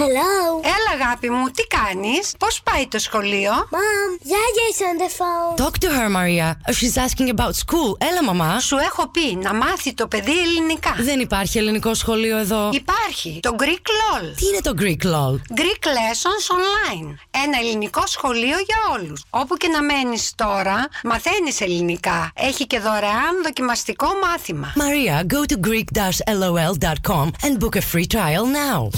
[0.00, 0.60] Hello.
[0.62, 5.64] Έλα, αγάπη μου, τι κάνεις, πώς πάει το σχολείο; Mom, Yaya is on the phone.
[5.64, 6.48] Talk to her, Maria.
[6.78, 7.96] She's asking about school.
[7.98, 8.60] Έλα, μαμά.
[8.60, 10.94] Σου έχω πει να μάθει το παιδί ελληνικά.
[10.98, 12.68] Δεν υπάρχει ελληνικό σχολείο εδώ.
[12.72, 14.34] Υπάρχει το Greek LOL.
[14.36, 15.34] Τι είναι το Greek LOL?
[15.60, 17.14] Greek Lessons Online.
[17.30, 19.24] Ένα ελληνικό σχολείο για όλους.
[19.30, 22.30] Όπου και να μένεις τώρα, μαθαίνεις ελληνικά.
[22.34, 24.72] Έχει και δωρεάν δοκιμαστικό μάθημα.
[24.76, 28.90] Maria, go to greek-lol.com and book a free trial now.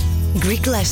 [0.47, 0.92] Greek Lessons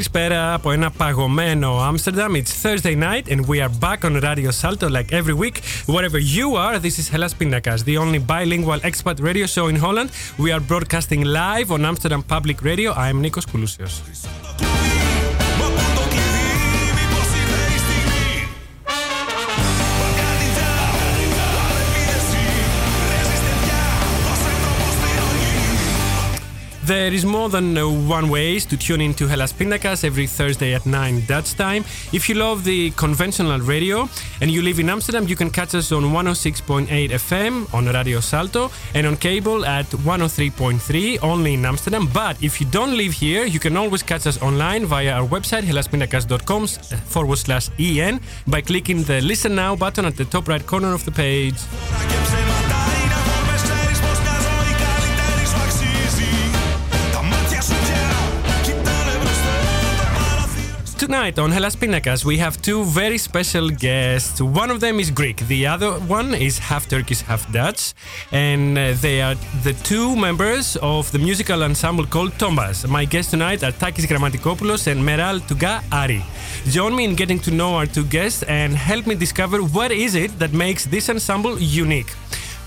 [0.00, 2.34] Καλησπέρα από ένα παγωμένο Amsterdam.
[2.34, 5.56] It's Thursday night and we are back on Radio Salto like every week.
[5.94, 10.08] Wherever you are, this is Hellas Pindakaas, the only bilingual expat radio show in Holland.
[10.38, 12.88] We are broadcasting live on Amsterdam Public Radio.
[13.04, 14.89] I am Nikos Koulousios.
[26.90, 30.84] There is more than uh, one ways to tune into Hellas Pindakaas every Thursday at
[30.86, 31.84] 9 Dutch time.
[32.12, 34.08] If you love the conventional radio
[34.40, 38.72] and you live in Amsterdam, you can catch us on 106.8 FM on Radio Salto
[38.96, 42.08] and on cable at 103.3 only in Amsterdam.
[42.12, 45.62] But if you don't live here, you can always catch us online via our website
[45.62, 46.66] helaspindakaas.com
[47.06, 51.04] forward slash en by clicking the Listen Now button at the top right corner of
[51.04, 52.49] the page.
[61.00, 64.38] Tonight on Hellas Pindakaas, we have two very special guests.
[64.38, 67.94] One of them is Greek, the other one is half Turkish, half Dutch,
[68.32, 72.86] and uh, they are the two members of the musical ensemble called Tombas.
[72.86, 76.22] My guests tonight are Takis Grammatikopoulos and Meral Tuga Ari.
[76.66, 80.14] Join me in getting to know our two guests and help me discover what is
[80.14, 82.12] it that makes this ensemble unique.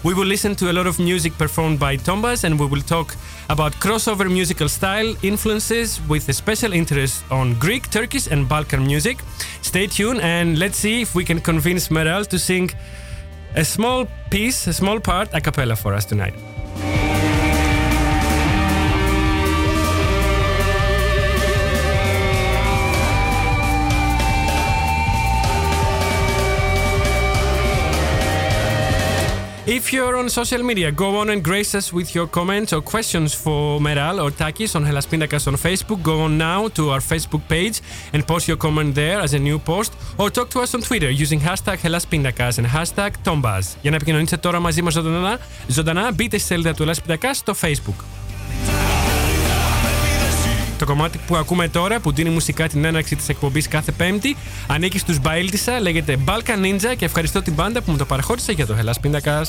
[0.03, 3.15] We will listen to a lot of music performed by Tombas and we will talk
[3.49, 9.19] about crossover musical style influences with a special interest on Greek, Turkish, and Balkan music.
[9.61, 12.69] Stay tuned and let's see if we can convince Meral to sing
[13.55, 16.52] a small piece, a small part a cappella for us tonight.
[29.65, 33.33] If you're on social media, go on and grace us with your comments or questions
[33.33, 36.03] for Meral or Takis on Hellas Pindakaas on Facebook.
[36.03, 37.79] Go on now to our Facebook page
[38.11, 41.09] and post your comment there as a new post or talk to us on Twitter
[41.09, 43.77] using hashtag Hellas Pindakaas and hashtag Tombaz.
[43.81, 47.55] Για να επικοινωνήσετε τώρα μαζί μας ζωντανά, ζωντανά μπείτε στη σελίδα του Hellas Pindakaas στο
[47.61, 48.22] Facebook.
[50.83, 54.35] Το κομμάτι που ακούμε τώρα, που δίνει μουσικά την έναρξη της εκπομπής κάθε Πέμπτη,
[54.67, 58.65] ανήκει στους Μπαίλτισα, λέγεται Balkan Ninja και ευχαριστώ την μπάντα που μου το παραχώρησε για
[58.65, 59.47] το Hellas Pindakaas.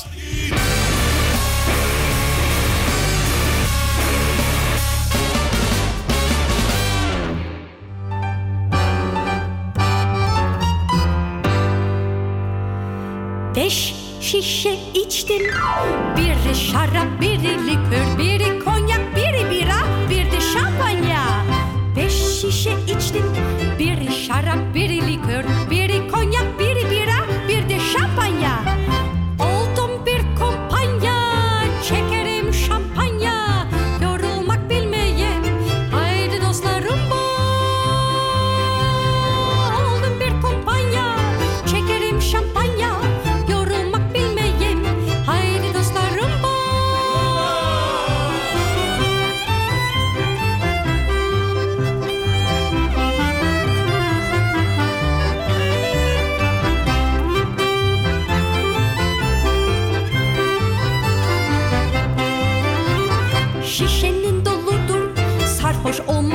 [13.56, 15.42] Beş şişe içtim
[16.16, 18.73] Biri şarap, biri likör, biri konyak,
[22.50, 23.24] şişe içtim.
[23.78, 25.44] Biri şarap, biri likör,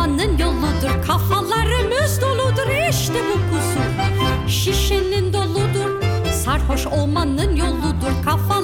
[0.10, 3.80] Olmanın yoludur Kafalarımız doludur işte bu kuzu
[4.48, 6.02] Şişenin doludur
[6.32, 8.59] Sarhoş olmanın yoludur Kafalarımız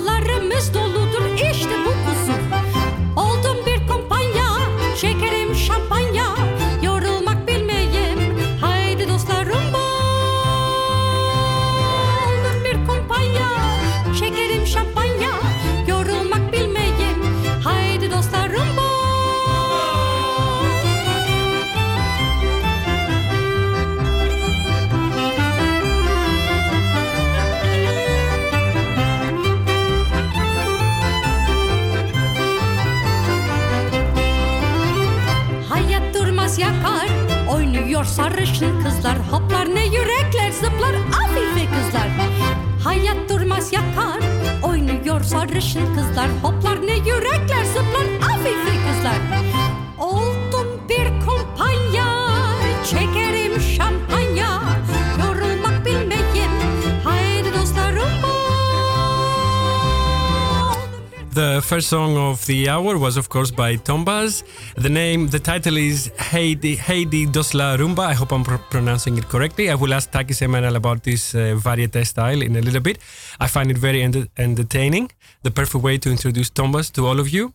[37.95, 42.07] Oynuyor sarışın kızlar Hoplar ne yürekler zıplar Afife kızlar.
[42.83, 44.19] Hayat durmaz yakar
[44.63, 49.44] Oynuyor sarışın kızlar Hoplar ne yürekler zıplar Afife kızlar
[61.65, 64.43] first song of the hour was, of course, by Tombaz.
[64.75, 68.05] The name, the title is Heidi, Heidi Dosla Rumba.
[68.05, 69.71] I hope I'm pr- pronouncing it correctly.
[69.71, 72.99] I will ask Takis Emenal about this uh, variete style in a little bit.
[73.39, 75.11] I find it very enter- entertaining.
[75.41, 77.53] The perfect way to introduce Tombaz to all of you.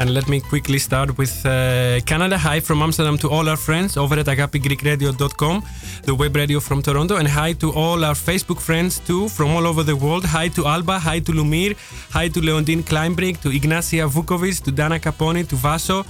[0.00, 2.38] And let me quickly start with uh, Canada.
[2.38, 5.64] Hi from Amsterdam to all our friends over at agapigreekradio.com,
[6.04, 7.16] the web radio from Toronto.
[7.16, 10.24] And hi to all our Facebook friends too from all over the world.
[10.24, 11.76] Hi to Alba, hi to Lumir,
[12.10, 16.04] hi to Leondine Kleinbrink, to Ignacia Vukovic, to Dana Caponi, to Vaso.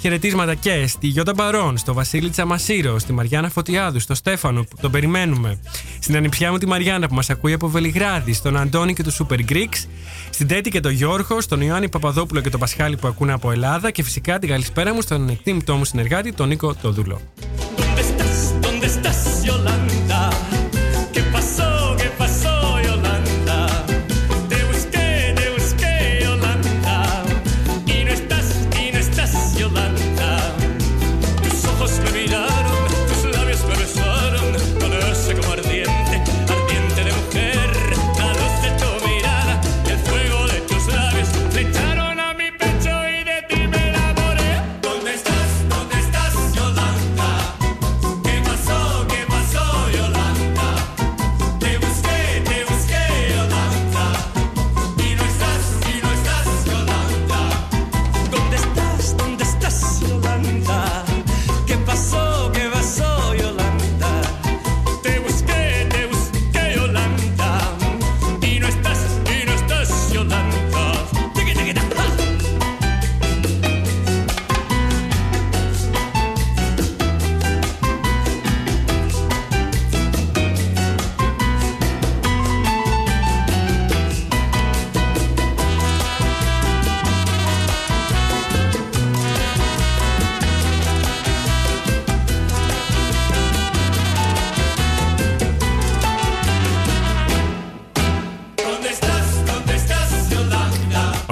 [0.00, 4.90] Χαιρετίσματα και στη Γιώτα Μπαρόν, στο Βασίλη Τσαμασίρο, στη Μαριάννα Φωτιάδου, στο Στέφανο που τον
[4.90, 5.60] περιμένουμε,
[6.00, 9.50] στην ανιψιά μου τη Μαριάννα που μας ακούει από Βελιγράδι, στον Αντώνη και τους Super
[9.50, 9.86] Greeks,
[10.30, 13.90] στην Τέτη και τον Γιώργο, στον Ιωάννη Παπαδόπουλο και τον Πασχάλη που ακούνε από Ελλάδα
[13.90, 17.20] και φυσικά την καλησπέρα μου στον εκτίμητό μου συνεργάτη, τον Νίκο Τοδούλο.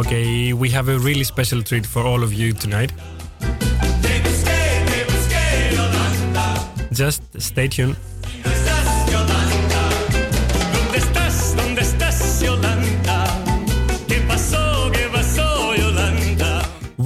[0.08, 2.92] Okay, we have a really special treat for all of you tonight.
[6.90, 7.94] Just stay tuned.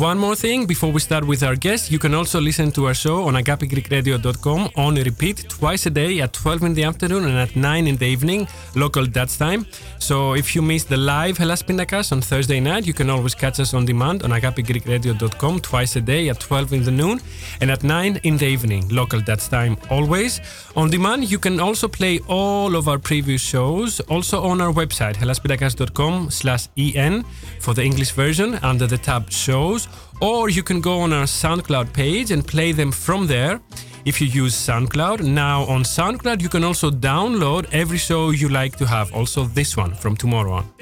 [0.03, 2.95] One more thing before we start with our guest, you can also listen to our
[2.95, 7.55] show on agapigreekradio.com on repeat twice a day at 12 in the afternoon and at
[7.55, 9.65] 9 in the evening, local Dutch time.
[10.01, 13.61] So if you missed the live Hellas Pindakaas on Thursday night, you can always catch
[13.61, 17.21] us on demand on agapigreekradio.com twice a day at 12 in the noon
[17.61, 20.41] and at 9 in the evening, local Dutch time always.
[20.75, 25.17] On demand, you can also play all of our previous shows also on our website,
[25.17, 27.25] helaspindakaas.com slash en
[27.61, 29.87] for the English version under the tab shows
[30.23, 33.61] or you can go on our SoundCloud page and play them from there.
[34.07, 38.77] If you use SoundCloud, now on SoundCloud you can also download every show you like
[38.77, 40.73] to have, also this one from tomorrow on.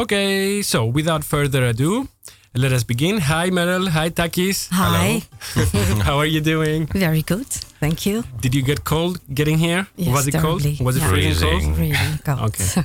[0.00, 2.08] Okay, so without further ado,
[2.54, 3.18] let us begin.
[3.20, 3.88] Hi, Meral.
[3.88, 4.68] Hi, Takis.
[4.72, 5.22] Hi.
[6.06, 6.86] How are you doing?
[6.86, 7.46] Very good.
[7.80, 8.24] Thank you.
[8.40, 9.86] Did you get cold getting here?
[9.96, 10.76] Yes, Was it terribly.
[10.76, 10.86] cold?
[10.86, 11.10] Was it Yeah.
[11.10, 11.78] freezing cold?
[11.78, 12.40] Really cold.
[12.48, 12.82] Okay.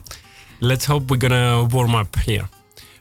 [0.60, 2.46] Let's hope we're gonna warm up here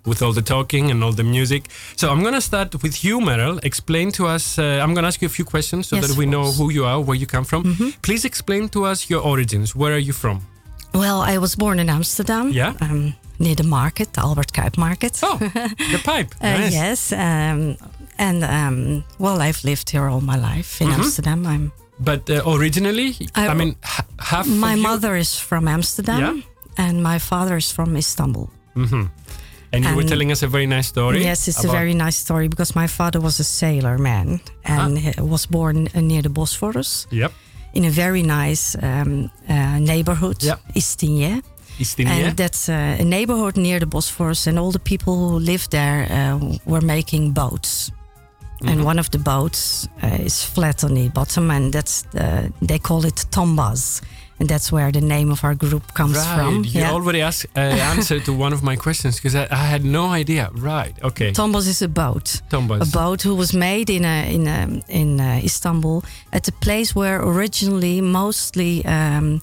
[0.06, 1.62] with all the talking and all the music.
[1.96, 3.58] So I'm gonna start with you, Meral.
[3.64, 4.58] Explain to us.
[4.58, 6.52] Uh, I'm gonna ask you a few questions so Yes, that we know.
[6.52, 7.62] Who you are, where you come from.
[8.02, 9.74] Please explain to us your origins.
[9.74, 10.36] Where are you from?
[10.94, 12.52] Well, I was born in Amsterdam.
[12.52, 12.74] Yeah?
[12.80, 15.18] Um, near the market, the Albert Cuyp market.
[15.22, 16.34] Oh, the pipe.
[16.40, 16.72] Uh, nice.
[16.72, 17.12] Yes.
[17.12, 17.76] Um,
[18.18, 20.98] and um, well, I've lived here all my life in Mhm.
[20.98, 21.46] Amsterdam.
[21.46, 21.72] I'm.
[21.98, 24.46] But uh, originally, I, I- mean, ha- half.
[24.46, 26.86] My mother is from Amsterdam, Yeah?
[26.86, 28.48] and my father is from Istanbul.
[28.76, 29.10] Mhm.
[29.72, 31.22] And you were telling us a very nice story.
[31.22, 35.10] Yes, it's a very nice story because my father was a sailor man and he
[35.20, 37.32] was born uh, near the Bosphorus Yep.
[37.72, 40.58] in a very nice um, uh, neighborhood, Yeah.
[40.76, 41.42] Istinye.
[41.78, 42.08] Istinye.
[42.10, 46.06] And that's uh, a neighborhood near the Bosphorus, and all the people who lived there
[46.10, 47.90] uh, were making boats.
[47.90, 48.68] Mm-hmm.
[48.68, 52.78] And one of the boats uh, is flat on the bottom, and that's uh, they
[52.78, 54.00] call it tombas,
[54.38, 56.64] and that's where the name of our group comes Right, from.
[56.64, 57.60] you already asked uh,
[57.96, 60.50] answered to one of my questions because I, I had no idea.
[60.54, 61.32] Right, okay.
[61.32, 62.40] Tombas is a boat.
[62.48, 62.82] Tombas.
[62.82, 66.02] A boat who was made in a, in a, in uh, Istanbul
[66.32, 69.40] at a place where originally mostly um,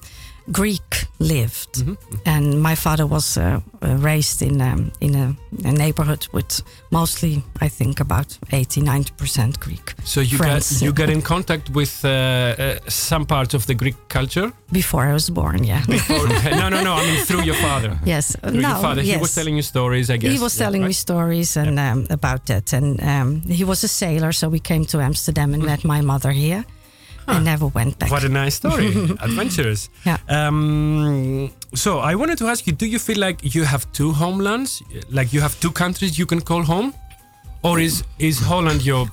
[0.50, 1.94] Greek lived, Mm-hmm.
[2.26, 7.42] and my father was uh, uh, raised in um, in a, a neighborhood with mostly,
[7.64, 9.94] I think, about 80 90 percent Greek.
[10.04, 10.72] So you friends.
[10.72, 14.52] got you got in contact with uh, uh, some parts of the Greek culture.
[14.72, 15.64] before I was born.
[15.64, 15.82] Yeah.
[16.10, 16.28] Or-
[16.60, 16.94] no, no, no.
[16.94, 17.98] I mean through your father.
[18.06, 18.36] yes.
[18.40, 18.68] Through no.
[18.68, 20.10] your father, he was telling you stories.
[20.10, 23.64] I guess He was Yeah, telling me stories and um, about that, and um, he
[23.64, 26.64] was a sailor, so we came to Amsterdam and met my mother here,
[27.26, 28.08] and never went back.
[28.08, 28.12] Mm.
[28.12, 28.86] What a nice story,
[29.20, 29.88] adventurous.
[30.06, 30.18] Yeah.
[30.28, 34.82] Um, so I wanted to ask you: Do you feel like you have two homelands,
[35.10, 36.92] like you have two countries you can call home,
[37.62, 39.06] or is is Holland your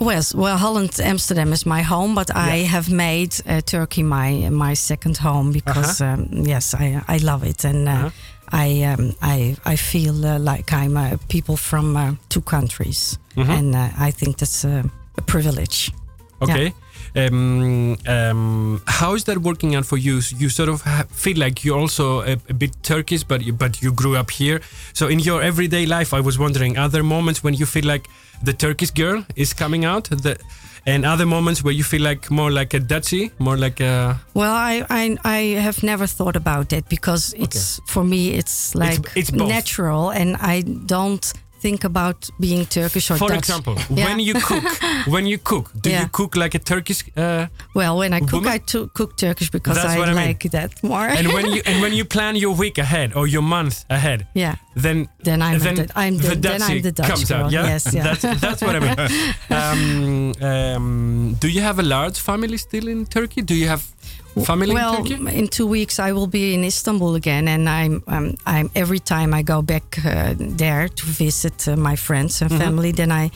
[0.00, 4.74] Well, well, Holland, Amsterdam is my home, but I have made uh, Turkey my my
[4.76, 8.10] second home because um, yes, I I love it and uh, Uh-huh.
[8.52, 13.48] I um, I I feel uh, like I'm uh, people from uh, two countries, Mhm.
[13.58, 14.82] and uh, I think that's uh,
[15.18, 15.92] a privilege.
[16.40, 16.72] Okay.
[17.16, 20.20] Um, um, how is that working out for you?
[20.20, 23.82] So You sort of feel like you're also a, a bit Turkish, but you, but
[23.82, 24.60] you grew up here.
[24.92, 28.08] So in your everyday life, I was wondering, are there moments when you feel like
[28.42, 30.38] the Turkish girl is coming out, the,
[30.86, 34.52] and other moments where you feel like more like a Dutchie, more like a Well,
[34.52, 39.30] I, I I have never thought about that because it's for me it's like it's
[39.30, 39.48] both.
[39.48, 43.38] natural, and I don't think about being Turkish or For Dutch.
[43.38, 44.04] example, Yeah.
[44.08, 44.64] when you cook,
[45.14, 46.00] when you cook, do Yeah.
[46.02, 47.00] you cook like a Turkish?
[47.16, 48.52] Uh, Well, when I cook, Woman?
[48.54, 50.26] I to- cook Turkish because That's I what I mean.
[50.28, 51.06] like that more.
[51.18, 54.54] and when you and when you plan your week ahead or your month ahead, yeah,
[54.82, 57.44] then then I'm then the, I'm the, then I'm the Dutch comes girl.
[57.44, 57.52] out.
[57.52, 58.02] Yeah, Yes, yeah.
[58.14, 58.96] that's that's what I mean.
[59.60, 63.42] um, um, do you have a large family still in Turkey?
[63.42, 63.82] Do you have
[64.44, 68.34] family well, in in two weeks I will be in Istanbul again, and I'm um,
[68.46, 72.58] I'm every time I go back uh, there to visit uh, my friends and Mhm.
[72.58, 73.30] family, then I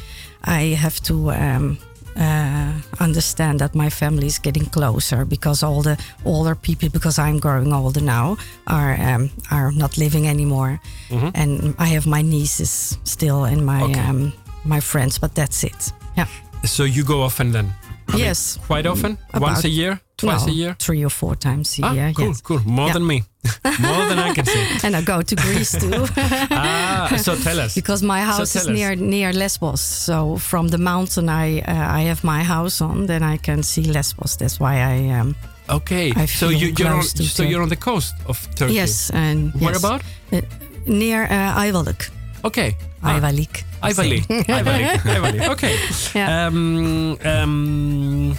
[0.44, 1.14] I have to.
[1.30, 1.78] Um,
[2.16, 7.40] uh, understand that my family is getting closer because all the older people, because I'm
[7.40, 8.36] growing older now,
[8.66, 10.78] are um, are not living anymore,
[11.10, 11.30] Mhm.
[11.34, 14.08] and I have my nieces still and my Okay.
[14.08, 14.32] um,
[14.64, 15.92] my friends, but that's it.
[16.16, 16.28] Yeah.
[16.64, 17.74] So you go often then?
[18.08, 18.58] I mean, Yes.
[18.66, 19.18] quite often.
[19.32, 20.76] About- Once a year, twice No, a year.
[20.78, 22.12] three or four times a Ah, year.
[22.14, 22.40] cool, yes.
[22.42, 22.60] cool.
[22.64, 22.92] More Yeah.
[22.94, 23.22] than me.
[23.78, 24.66] More than I can say.
[24.84, 26.06] and I go to Greece too.
[26.50, 27.74] ah, so tell us.
[27.74, 28.78] because my house is tell us.
[28.78, 29.80] near near Lesbos.
[29.80, 33.82] So from the mountain I uh, I have my house on, then I can see
[33.82, 34.36] Lesbos.
[34.36, 35.34] That's why I um
[35.68, 38.74] Okay, I so you, you're on, so you're on the coast of Turkey.
[38.74, 39.84] yes and Where yes.
[39.84, 40.02] about?
[40.32, 40.40] Uh,
[40.86, 42.10] near uh, Ayvalık.
[42.44, 42.76] Okay.
[43.02, 43.64] Ah, Ayvalık.
[43.82, 44.22] I Ayvali.
[44.22, 44.54] say.
[44.54, 44.84] Ayvali.
[45.14, 45.48] Ayvali.
[45.50, 45.74] Okay.
[46.14, 46.46] Yeah.
[46.48, 48.36] Um, um,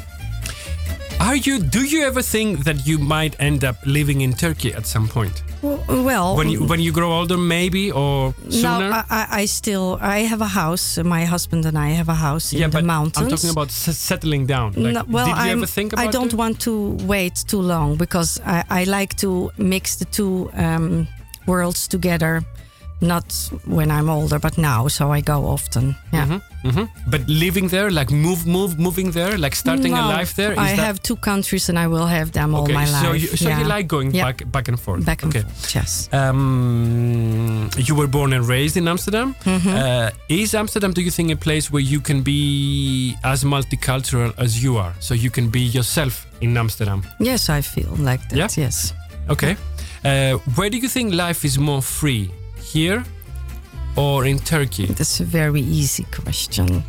[1.19, 1.59] are you?
[1.59, 5.43] Do you ever think that you might end up living in Turkey at some point?
[5.87, 8.89] Well, When you when you grow older, maybe or sooner?
[8.89, 10.97] no, I, I, still I have a house.
[11.03, 13.17] My husband and I have a house in yeah, the but mountains.
[13.25, 14.73] I'm talking about s- settling down.
[14.73, 16.37] Like, No, well, did you I'm, ever think about I don't it?
[16.37, 21.07] want to wait too long because I, I like to mix the two um,
[21.47, 22.43] worlds together.
[23.07, 25.95] Not when I'm older, but now, so I go often.
[26.11, 26.39] Yeah.
[26.63, 30.53] hmm But living there, like move, move, moving there, like starting a life there.
[30.53, 33.11] Is I that, have two countries, and I will have them okay, all my so
[33.11, 33.21] life.
[33.21, 33.59] You, so yeah.
[33.59, 34.25] you like going Yeah.
[34.25, 35.05] back, back and forth.
[35.05, 35.43] back and okay.
[35.43, 35.75] forth?
[35.75, 36.09] Yes.
[36.13, 39.35] Um, you were born and raised in Amsterdam.
[39.43, 39.69] Mm-hmm.
[39.69, 44.63] Uh, is Amsterdam, do you think, a place where you can be as multicultural as
[44.63, 44.93] you are?
[44.99, 47.03] So you can be yourself in Amsterdam.
[47.19, 48.37] Yes, I feel like that.
[48.37, 48.47] Yeah?
[48.57, 48.93] Yes.
[49.29, 49.55] Okay.
[50.03, 52.29] Uh, where do you think life is more free?
[52.73, 53.03] Here
[53.95, 54.85] or in Turkey?
[54.87, 56.83] That's a very easy question.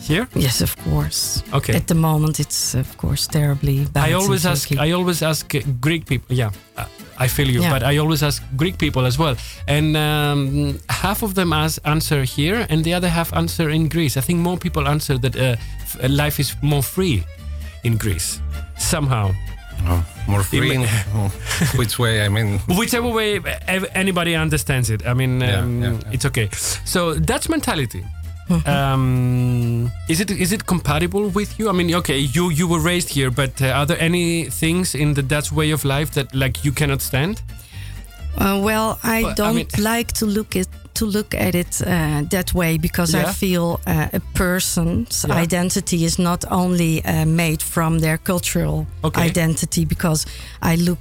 [0.00, 0.26] Here?
[0.34, 1.42] Yes, of course.
[1.52, 1.74] Okay.
[1.76, 4.08] At the moment, it's of course terribly bad.
[4.08, 4.70] I always ask.
[4.72, 6.34] I always ask uh, Greek people.
[6.34, 6.86] Yeah, uh,
[7.24, 7.70] I feel you, Yeah.
[7.78, 9.36] but I always ask Greek people as well.
[9.68, 14.16] And um, half of them as answer here, and the other half answer in Greece.
[14.16, 15.42] I think more people answer that uh,
[16.02, 17.22] uh, life is more free
[17.84, 18.40] in Greece
[18.78, 19.30] somehow.
[19.86, 20.74] Oh, more free.
[20.74, 20.82] in-
[21.78, 22.24] which way?
[22.24, 23.40] I mean, Whichever way
[23.94, 25.06] anybody understands it.
[25.06, 26.12] I mean, Yeah, um, yeah, yeah.
[26.12, 26.48] it's okay.
[26.84, 28.04] So Dutch mentality.
[28.66, 31.68] Um, is it is it compatible with you?
[31.68, 35.14] I mean, okay, you you were raised here, but uh, are there any things in
[35.14, 37.42] the Dutch way of life that like you cannot stand?
[38.38, 42.22] Uh, well, I Well, don't mean- like to look at to look at it uh,
[42.30, 43.28] that way because Yeah.
[43.28, 45.42] I feel uh, a person's Yeah.
[45.42, 49.22] identity is not only uh, made from their cultural Okay.
[49.28, 50.26] identity because
[50.62, 50.98] I look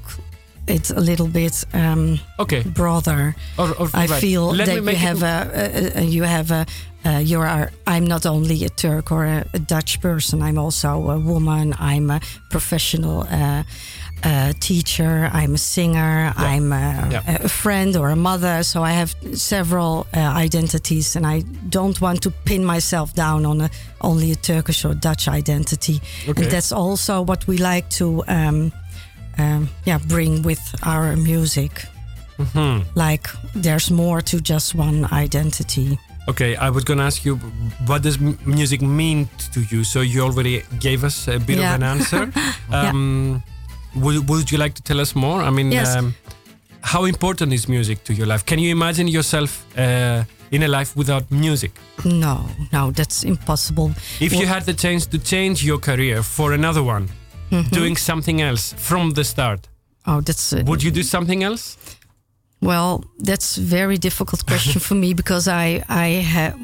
[0.68, 2.64] it a little bit um, Okay.
[2.64, 3.36] broader.
[3.58, 4.22] Or, or, I right.
[4.22, 6.66] feel Let that you have a, a, a you have a
[7.06, 10.42] uh, you are I'm not only a Turk or a, a Dutch person.
[10.42, 11.74] I'm also a woman.
[11.80, 12.20] I'm a
[12.50, 13.64] professional uh,
[14.24, 15.30] uh, teacher.
[15.34, 16.34] I'm a singer.
[16.38, 17.44] I'm a, Yeah.
[17.46, 18.64] a friend or a mother.
[18.64, 23.62] So I have several uh, identities, and I don't want to pin myself down on
[23.62, 23.70] a,
[24.02, 26.02] only a Turkish or Dutch identity.
[26.28, 26.44] Okay.
[26.44, 28.24] And that's also what we like to.
[28.28, 28.72] Um,
[29.38, 31.86] um, yeah, bring with our music.
[32.38, 32.84] Mhm.
[32.96, 35.98] Like there's more to just one identity.
[36.28, 37.36] Okay, I was gonna ask you,
[37.88, 39.84] what does m- music mean to you?
[39.84, 41.76] So you already gave us a bit Yeah.
[41.76, 42.32] of an answer.
[42.72, 43.42] Um,
[43.96, 45.42] would, would you like to tell us more?
[45.42, 45.96] I mean, Yes.
[45.96, 46.14] um,
[46.82, 48.44] how important is music to your life?
[48.46, 51.72] Can you imagine yourself uh, in a life without music?
[52.06, 53.92] No, no, that's impossible.
[54.20, 57.10] If you had the chance to change your career for another one,
[57.72, 59.68] doing something else from the start,
[60.06, 61.78] Oh, that's uh, would you do something else?
[62.62, 63.04] well.
[63.20, 66.56] That's a very difficult question for me because I I have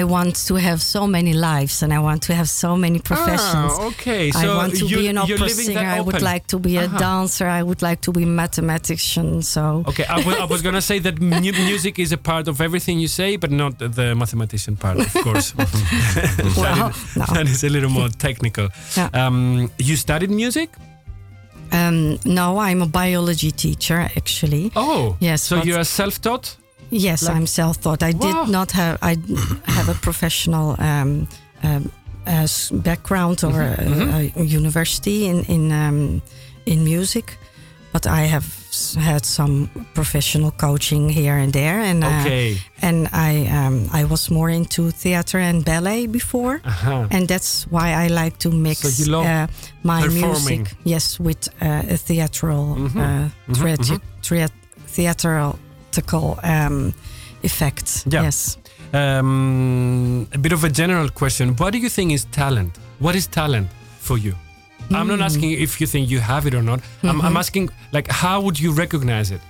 [0.00, 3.72] I want to have so many lives and I want to have so many professions.
[3.78, 4.30] Ah, okay.
[4.32, 5.88] So I want to you- be an opera singer.
[5.98, 7.46] I would like to be a dancer.
[7.46, 9.42] I would like to be a mathematician.
[9.42, 12.96] So Okay, I I was gonna say that mu- music is a part of everything
[13.04, 15.54] you say, but not the mathematician part, of course.
[15.56, 17.24] well, no.
[17.36, 18.68] that is a little more technical.
[18.96, 19.08] Yeah.
[19.26, 20.70] Um, you studied music?
[21.72, 24.70] Um, no, I'm a biology teacher actually.
[24.76, 26.56] Oh, Yes, So you are self-taught?
[26.96, 28.02] Yes, Like- I'm self-taught.
[28.02, 28.20] I Wow.
[28.44, 29.16] did not have I
[29.72, 31.26] have a professional um,
[31.62, 31.90] um,
[32.26, 32.46] uh,
[32.82, 36.22] background or Mm-hmm, a, a university in in um,
[36.66, 37.36] in music,
[37.92, 38.44] but I have
[38.96, 42.56] had some professional coaching here and there, and uh, Okay.
[42.82, 47.06] and I um, I was more into theater and ballet before, Aha.
[47.10, 49.46] and that's why I like to mix So uh,
[49.82, 50.30] my performing.
[50.30, 54.50] music, yes, with uh, a theatrical, uh, theatri-
[54.86, 55.54] thea-
[55.98, 56.94] theatrical um,
[57.42, 58.04] effect.
[58.10, 58.22] Yeah.
[58.22, 58.58] Yes.
[58.92, 61.54] Um, a bit of a general question.
[61.56, 62.78] What do you think is talent?
[62.98, 63.68] What is talent
[64.00, 64.34] for you?
[64.90, 65.16] I'm Hmm.
[65.16, 66.80] not asking if you think you have it or not.
[67.02, 67.26] I'm, Mm-hmm.
[67.26, 69.40] I'm asking, like, how would you recognize it?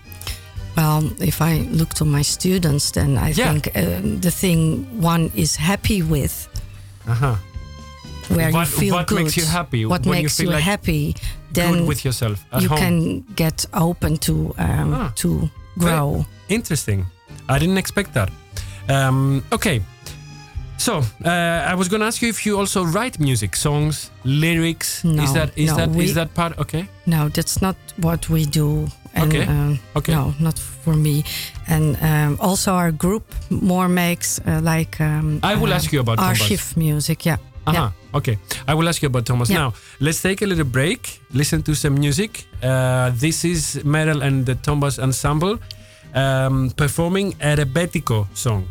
[0.76, 3.52] Well, if I look to my students, then I Yeah.
[3.52, 6.48] think um, the thing one is happy with,
[7.06, 7.36] Uh-huh.
[8.28, 9.18] where you What- feel what good.
[9.24, 9.84] makes you happy?
[9.86, 11.14] What When you makes feel you like happy?
[11.52, 12.78] Then with yourself you home.
[12.78, 15.12] can get open to um, Ah.
[15.22, 15.28] to
[15.78, 16.26] grow.
[16.48, 17.06] Interesting.
[17.48, 18.30] I didn't expect that.
[18.88, 19.80] Um, okay.
[20.76, 21.28] So uh,
[21.72, 25.02] I was going to ask you if you also write music, songs, lyrics.
[25.04, 26.58] No, is that is no, that is we- that part?
[26.58, 26.86] Okay.
[27.06, 28.86] No, that's not what we do.
[29.14, 29.46] And, Okay.
[29.46, 30.12] um, Okay.
[30.12, 31.22] No, not for me.
[31.68, 35.00] And um, also our group more makes uh, like.
[35.00, 36.40] Um, I will uh, ask you about Tombaz.
[36.42, 37.24] archive music.
[37.24, 37.36] Yeah.
[37.66, 37.72] Uh-huh.
[37.78, 37.90] Yeah.
[38.18, 38.38] Okay.
[38.68, 39.58] I will ask you about Tombaz Yeah.
[39.58, 39.72] now.
[40.00, 41.20] Let's take a little break.
[41.32, 42.44] Listen to some music.
[42.62, 45.58] Uh, this is Meral and the Tombaz Ensemble
[46.14, 48.66] um, performing a rebetiko song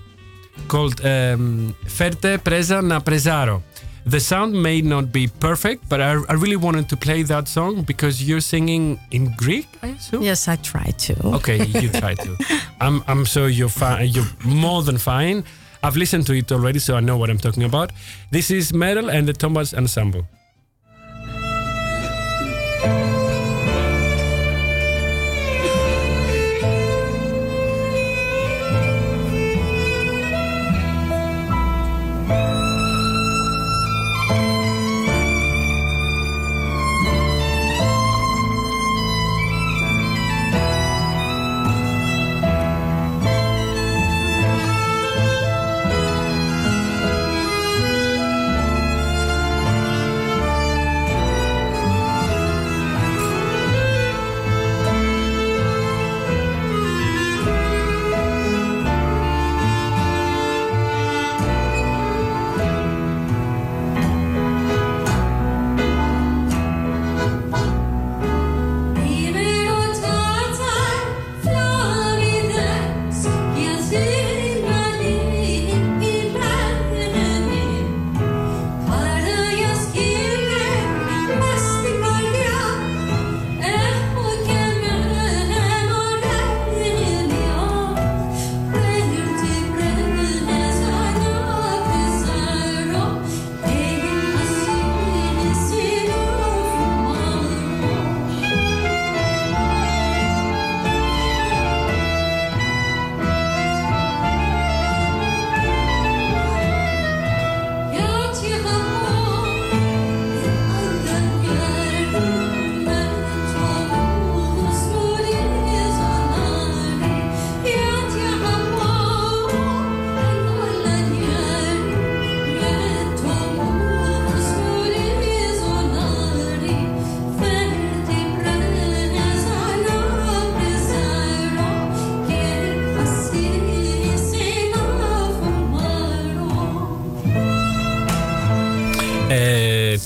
[0.68, 3.62] called um, Ferte Presa na Presaro.
[4.06, 7.84] The sound may not be perfect, but I, I really wanted to play that song
[7.84, 10.24] because you're singing in Greek, I assume.
[10.24, 11.16] Yes, I try to.
[11.36, 12.38] Okay, you try to.
[12.82, 14.10] I'm I'm sure you're fine.
[14.10, 15.46] You're more than fine.
[15.82, 17.92] I've listened to it already, so I know what I'm talking about.
[18.30, 20.28] This is Meral and the Tombaz Ensemble.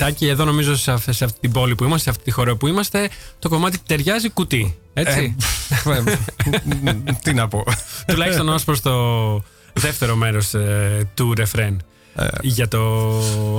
[0.07, 2.55] Τάκη, εδώ νομίζω σε, αυ- σε αυτή την πόλη που είμαστε, σε αυτή τη χώρα
[2.55, 4.77] που είμαστε, το κομμάτι ταιριάζει κουτί.
[4.93, 5.35] Έτσι;
[5.85, 6.03] Ε,
[7.23, 7.63] Τι να πω.
[8.07, 8.93] Τουλάχιστον ως προς το
[9.73, 10.53] δεύτερο μέρος
[11.13, 11.81] του ρεφρέν.
[12.41, 13.11] για το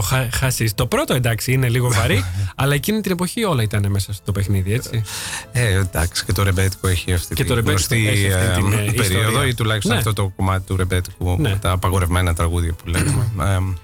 [0.05, 0.75] χα, χασίς.
[0.75, 2.25] Το πρώτο εντάξει είναι λίγο βαρύ,
[2.63, 5.03] αλλά εκείνη την εποχή όλα ήταν μέσα στο παιχνίδι, έτσι;
[5.53, 8.73] Ε, εντάξει, και το ρεμπέτικο έχει αυτή Και τη το ρεμπέτικο γνωστή έχει αυτή την,
[8.73, 9.49] ε, ε, περίοδο ιστορία.
[9.49, 9.99] ή τουλάχιστον Ναι.
[9.99, 11.49] αυτό το κομμάτι του ρεμπέτικου Ναι.
[11.49, 13.27] με τα απαγορευμένα τραγούδια που λέμε.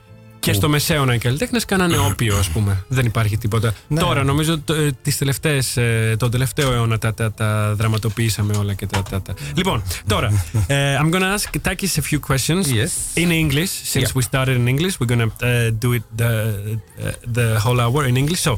[0.44, 2.84] Ε, Και στο μεσαίωνα οι καλλιτέχνε κάνανε όπιο, α πούμε.
[2.88, 3.72] Δεν υπάρχει τίποτα.
[3.88, 4.00] Ναι.
[4.00, 8.74] Τώρα, νομίζω, το, ε, τις τελευταίες, ε, τον τελευταίο αιώνα τα, τα, τα δραματοποιήσαμε όλα
[8.74, 9.02] και τα.
[9.02, 9.34] τα, τα.
[9.54, 13.20] Λοιπόν, τώρα, ε, I'm gonna ask Takis a few questions Yes.
[13.22, 13.70] in English.
[13.92, 14.16] Since Yeah.
[14.18, 18.16] we started in English, we're gonna uh, do it the, uh, the whole hour in
[18.22, 18.40] English.
[18.48, 18.52] So,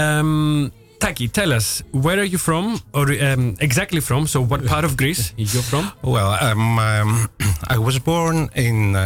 [0.00, 0.70] um,
[1.04, 1.66] Taki, tell us
[2.04, 2.64] where are you from,
[2.98, 4.20] or um, exactly from?
[4.32, 5.84] So, what part of Greece you're from?
[6.14, 7.10] Well, um, um,
[7.74, 9.04] I was born in uh,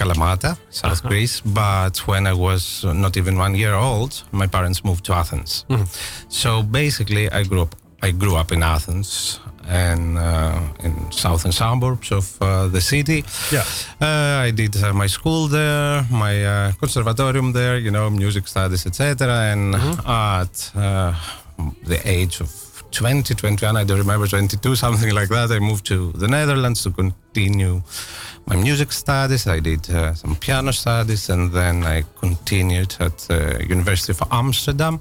[0.00, 1.08] Kalamata, South Uh-huh.
[1.08, 2.62] Greece, but when I was
[3.04, 5.64] not even one year old, my parents moved to Athens.
[5.68, 5.86] Mhm.
[6.28, 7.74] So basically, I grew up.
[8.08, 13.18] I grew up in Athens and uh, in southern suburbs of uh, the city.
[13.52, 13.64] Yeah.
[14.00, 18.86] Uh, I did uh, my school there, my uh, conservatorium there, you know, music studies,
[18.86, 19.02] etc.
[19.52, 19.74] And
[20.06, 21.12] at uh,
[21.90, 22.48] the age of
[22.90, 26.90] 20, 21, I don't remember, 22, something like that, I moved to the Netherlands to
[26.90, 27.82] continue
[28.46, 29.46] my music studies.
[29.46, 35.00] I did uh, some piano studies and then I continued at the University of Amsterdam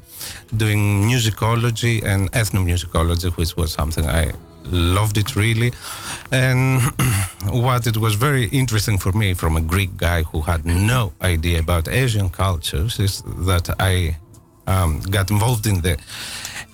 [0.56, 4.32] doing musicology and ethnomusicology, which was something I
[4.66, 5.72] loved it really.
[6.32, 6.82] And
[7.50, 11.60] what it was very interesting for me from a Greek guy who had no idea
[11.60, 14.18] about Asian cultures is that I
[14.68, 15.98] um, got involved in the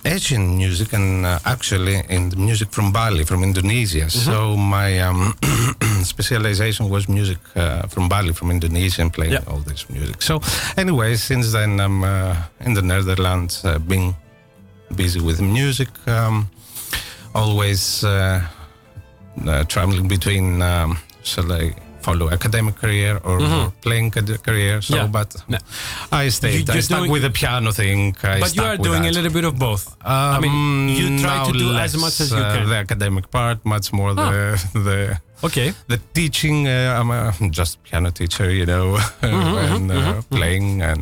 [0.04, 4.08] Asian music and uh, actually in the music from Bali, from Indonesia.
[4.10, 5.34] So my um,
[6.06, 9.50] specialization was music uh, from Bali, from Indonesia, and playing Yeah.
[9.50, 10.22] all this music.
[10.22, 10.40] So
[10.76, 14.14] anyway, since then I'm uh, in the Netherlands, uh, being
[14.94, 16.48] busy with music, um,
[17.34, 18.40] always uh,
[19.46, 21.74] uh, traveling between, um, shall I
[22.06, 23.36] follow academic career or
[23.84, 24.08] playing
[24.48, 24.74] career.
[24.86, 24.94] So.
[24.96, 25.08] Yeah.
[25.18, 25.58] but No.
[26.22, 26.68] I stayed.
[26.68, 28.00] You- I stuck doing- with the piano thing.
[28.22, 29.12] I but you are doing that.
[29.12, 29.84] a little bit of both.
[30.04, 32.68] I mean, Um, you try to do less, as much as you uh, can.
[32.72, 34.22] The academic part, much more Ah.
[34.22, 34.32] the
[34.88, 34.98] the
[35.46, 35.68] Okay.
[35.92, 36.56] the teaching.
[36.68, 37.20] Uh, I'm a
[37.60, 38.86] just piano teacher, you know,
[39.22, 41.00] and uh, playing and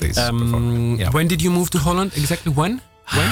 [0.00, 0.18] this.
[0.18, 1.10] Um, yeah.
[1.16, 2.10] When did you move to Holland?
[2.22, 2.72] Exactly when?
[3.16, 3.30] When?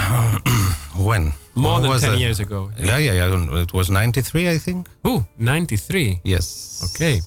[1.08, 1.24] When?
[1.54, 2.18] More than was 10 that?
[2.20, 2.70] years ago.
[2.78, 3.60] Yeah, yeah, yeah.
[3.62, 4.88] It was '93, I think.
[5.04, 6.20] Oh, 93.
[6.24, 6.82] Yes.
[6.94, 7.20] Okay.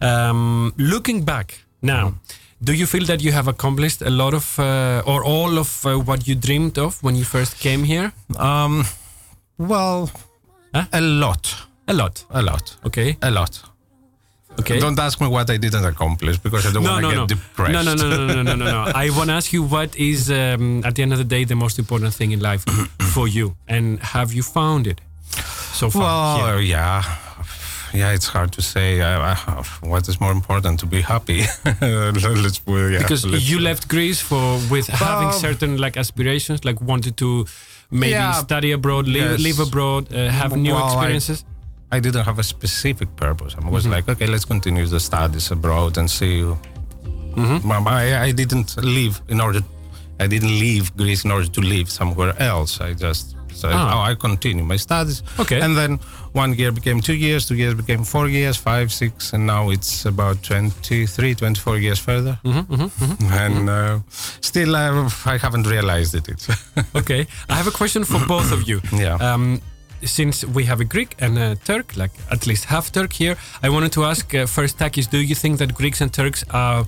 [0.00, 2.14] Um, looking back now,
[2.62, 5.98] do you feel that you have accomplished a lot of uh, or all of uh,
[5.98, 8.12] what you dreamed of when you first came here?
[8.38, 8.84] Um.
[9.58, 10.10] Well,
[10.74, 10.86] Huh?
[10.92, 11.54] a lot,
[11.86, 12.24] A lot.
[12.30, 13.16] a lot, Okay.
[13.20, 13.60] a lot.
[14.60, 14.78] Okay.
[14.78, 17.20] Don't ask me what I didn't accomplish because I don't no, want to no, get
[17.20, 17.26] no.
[17.26, 17.72] depressed.
[17.72, 18.92] no, no, no, no, no, no, no, no.
[18.94, 21.56] I want to ask you what is, um, at the end of the day, the
[21.56, 22.62] most important thing in life
[23.14, 25.00] for you, and have you found it
[25.72, 26.02] so far?
[26.38, 26.60] Well, here?
[26.60, 27.02] yeah.
[27.94, 29.00] Yeah, it's hard to say.
[29.02, 29.34] Uh,
[29.82, 31.40] what is more important to be happy?
[31.64, 37.16] let's yeah, because let's- you left Greece for with having certain like aspirations, like wanted
[37.18, 37.46] to
[37.90, 38.32] maybe Yeah.
[38.32, 39.40] study abroad, live, Yes.
[39.40, 41.44] live abroad, uh, have new Well, experiences.
[41.46, 41.51] I
[42.00, 43.54] didn't have a specific purpose.
[43.54, 43.92] I was Mm-hmm.
[43.92, 46.42] like, okay, let's continue the studies abroad and see.
[47.36, 47.70] Mm-hmm.
[47.88, 49.60] I, I didn't leave in order.
[50.20, 52.80] I didn't leave Greece in order to live somewhere else.
[52.80, 53.94] I just said, Ah.
[53.94, 55.22] oh, I continue my studies.
[55.38, 55.60] Okay.
[55.60, 55.98] And then
[56.32, 60.04] one year became two years, two years became four years, five, six, and now it's
[60.06, 62.38] about 23, 24 years further.
[62.44, 63.98] Mm-hmm, And uh,
[64.40, 66.28] still, I, I haven't realized it.
[66.94, 68.80] Okay, I have a question for both of you.
[68.92, 69.16] Yeah.
[69.20, 69.60] Um,
[70.04, 73.68] since we have a Greek and a Turk, like at least half Turk here, I
[73.68, 76.86] wanted to ask uh, first, Takis, do you think that Greeks and Turks are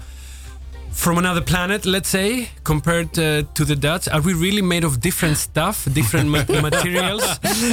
[0.95, 4.09] from another planet, let's say, compared uh, to the Dutch?
[4.09, 7.23] Are we really made of different stuff, different ma- materials?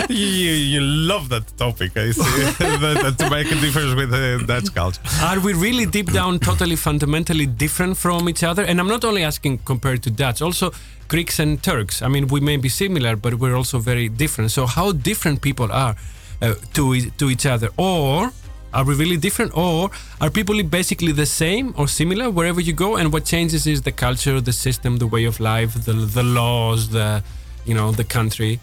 [0.10, 2.22] you, you love that topic, I see.
[2.60, 5.02] that, to make a difference with the Dutch culture.
[5.22, 8.64] Are we really deep down totally fundamentally different from each other?
[8.64, 10.72] And I'm not only asking compared to Dutch, also
[11.08, 12.02] Greeks and Turks.
[12.02, 14.52] I mean, we may be similar, but we're also very different.
[14.52, 15.96] So, how different people are
[16.42, 17.70] uh, to, to each other?
[17.78, 18.32] Or
[18.74, 19.56] are we really different?
[19.56, 22.96] Or are people basically the same or similar wherever you go?
[22.96, 26.90] And what changes is the culture, the system, the way of life, the, the laws,
[26.90, 27.24] the,
[27.66, 28.60] you know, the country.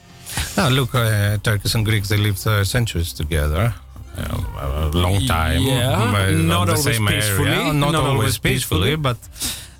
[0.56, 3.74] Now, look, uh, Turkish and Greeks, they lived uh, centuries together.
[4.16, 5.62] Uh, a long time.
[5.62, 7.72] Yeah, but not the always peacefully.
[7.72, 8.96] Not, not always always peacefully, peacefully.
[8.96, 9.16] but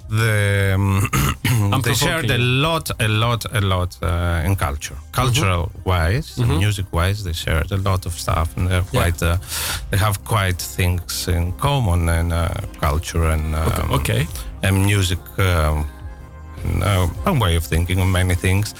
[0.09, 4.97] the um, they shared a lot, a lot, a lot uh, in culture.
[5.13, 9.11] Cultural wise, music wise, they shared a lot of stuff, and they're Yeah.
[9.23, 9.39] Uh,
[9.91, 12.49] they have quite things in common in uh,
[12.81, 14.27] culture and um, okay.
[14.63, 15.19] and music.
[15.39, 15.87] Um,
[16.65, 18.75] and, uh, a way of thinking on many things.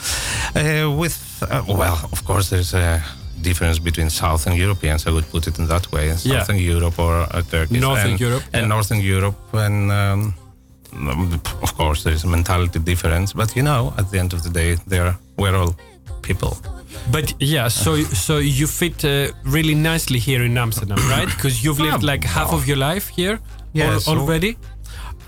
[0.57, 3.03] Uh, with uh, well, of course, there's a
[3.41, 5.07] difference between Southern Europeans.
[5.07, 6.11] I would put it in that way.
[6.11, 6.41] and Yeah.
[6.43, 8.69] Southern Europe or uh, Turkish Northern and, Europe, and yeah.
[8.69, 10.35] Northern Europe, and um,
[11.63, 13.33] of course, there's a mentality difference.
[13.33, 15.75] But you know, at the end of the day, they're we're all
[16.23, 16.57] people.
[17.13, 21.27] But yeah, so so you fit uh, really nicely here in Amsterdam, right?
[21.29, 23.39] Because you've lived like half of your life here
[23.73, 24.57] Yeah, al- so- already.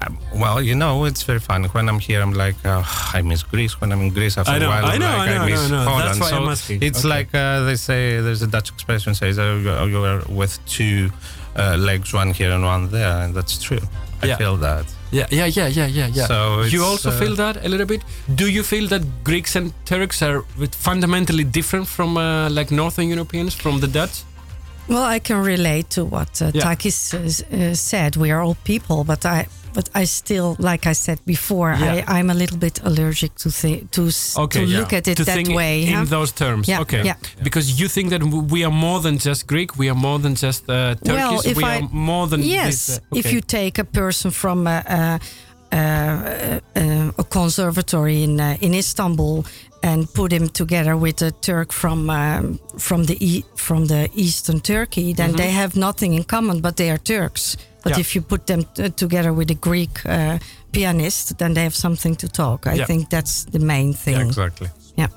[0.07, 1.65] Um, well, you know, it's very fun.
[1.65, 3.79] When I'm here, I'm like, uh, I miss Greece.
[3.83, 5.45] When I'm in Greece, after I know, a while, I I'm know, like, I know,
[5.45, 5.85] miss I know.
[5.85, 6.09] Holland.
[6.09, 6.83] That's why so I'm asking.
[6.83, 7.09] It's Okay.
[7.09, 8.19] like uh, they say.
[8.23, 11.11] There's a Dutch expression says, uh, you you are with two
[11.55, 13.81] uh, legs, one here and one there, and that's true.
[14.23, 14.37] I Yeah.
[14.39, 14.87] feel that.
[15.13, 16.27] Yeah, yeah, yeah, yeah, yeah, yeah.
[16.27, 18.03] So you also uh, feel that a little bit.
[18.35, 23.55] Do you feel that Greeks and Turks are fundamentally different from uh, like Northern Europeans
[23.55, 24.23] from the Dutch?
[24.89, 26.63] Well, I can relate to what uh, Yeah.
[26.63, 28.17] Takis uh, uh, said.
[28.17, 32.05] We are all people, but I, but I still, like I said before, Yeah.
[32.09, 34.03] I, I'm a little bit allergic to to
[34.37, 34.79] Okay, to yeah.
[34.81, 35.83] look at it to that think way.
[35.83, 36.05] in huh?
[36.09, 36.67] those terms.
[36.69, 37.17] Yeah, okay, yeah.
[37.43, 39.71] because you think that we are more than just Greek.
[39.79, 41.13] We are more than just uh, Turkish.
[41.13, 44.31] Well, if we I- are more than yes, This, uh, if you take a person
[44.31, 45.19] from a,
[45.73, 49.45] a, a, a, conservatory in uh, in Istanbul
[49.83, 54.61] and put him together with a Turk from um, from the e- from the eastern
[54.61, 57.57] Turkey, then they have nothing in common, but they are Turks.
[57.83, 57.93] But.
[57.93, 58.01] Yeah.
[58.01, 60.39] if you put them t- together with a Greek uh,
[60.73, 62.67] pianist, then they have something to talk.
[62.67, 62.87] I Yeah.
[62.87, 64.15] think that's the main thing.
[64.17, 64.69] Yeah, exactly.
[64.97, 65.09] Yeah.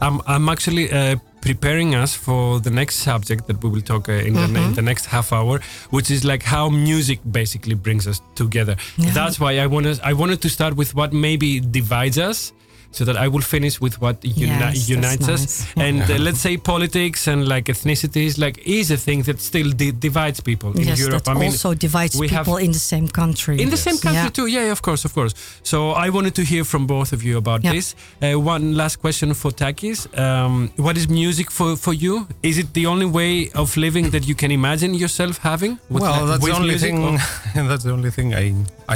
[0.00, 4.12] I'm, I'm actually uh, preparing us for the next subject that we will talk uh,
[4.12, 4.56] in, the, Mm-hmm.
[4.56, 8.76] in the next half hour, which is like how music basically brings us together.
[9.14, 12.52] That's why I wanted I wanted to start with what maybe divides us.
[12.96, 15.42] So that I will finish with what uni- Yes, unites us,
[15.76, 15.86] nice.
[15.86, 19.90] and uh, let's say politics and like ethnicities, like is a thing that still di-
[20.08, 21.24] divides people in yes, Europe.
[21.24, 23.56] that I mean, also divides we people in the same country.
[23.64, 24.36] in the same country Yeah.
[24.38, 24.46] too.
[24.46, 25.34] Yeah, yeah, of course, of course.
[25.64, 27.72] So I wanted to hear from both of you about Yeah.
[27.76, 27.86] this.
[28.22, 30.54] Uh, one last question for Takis: um,
[30.86, 32.14] What is music for for you?
[32.50, 35.72] Is it the only way of living that you can imagine yourself having?
[35.90, 37.04] With well, like- that's the with only music, thing.
[37.04, 38.44] or- that's the only thing I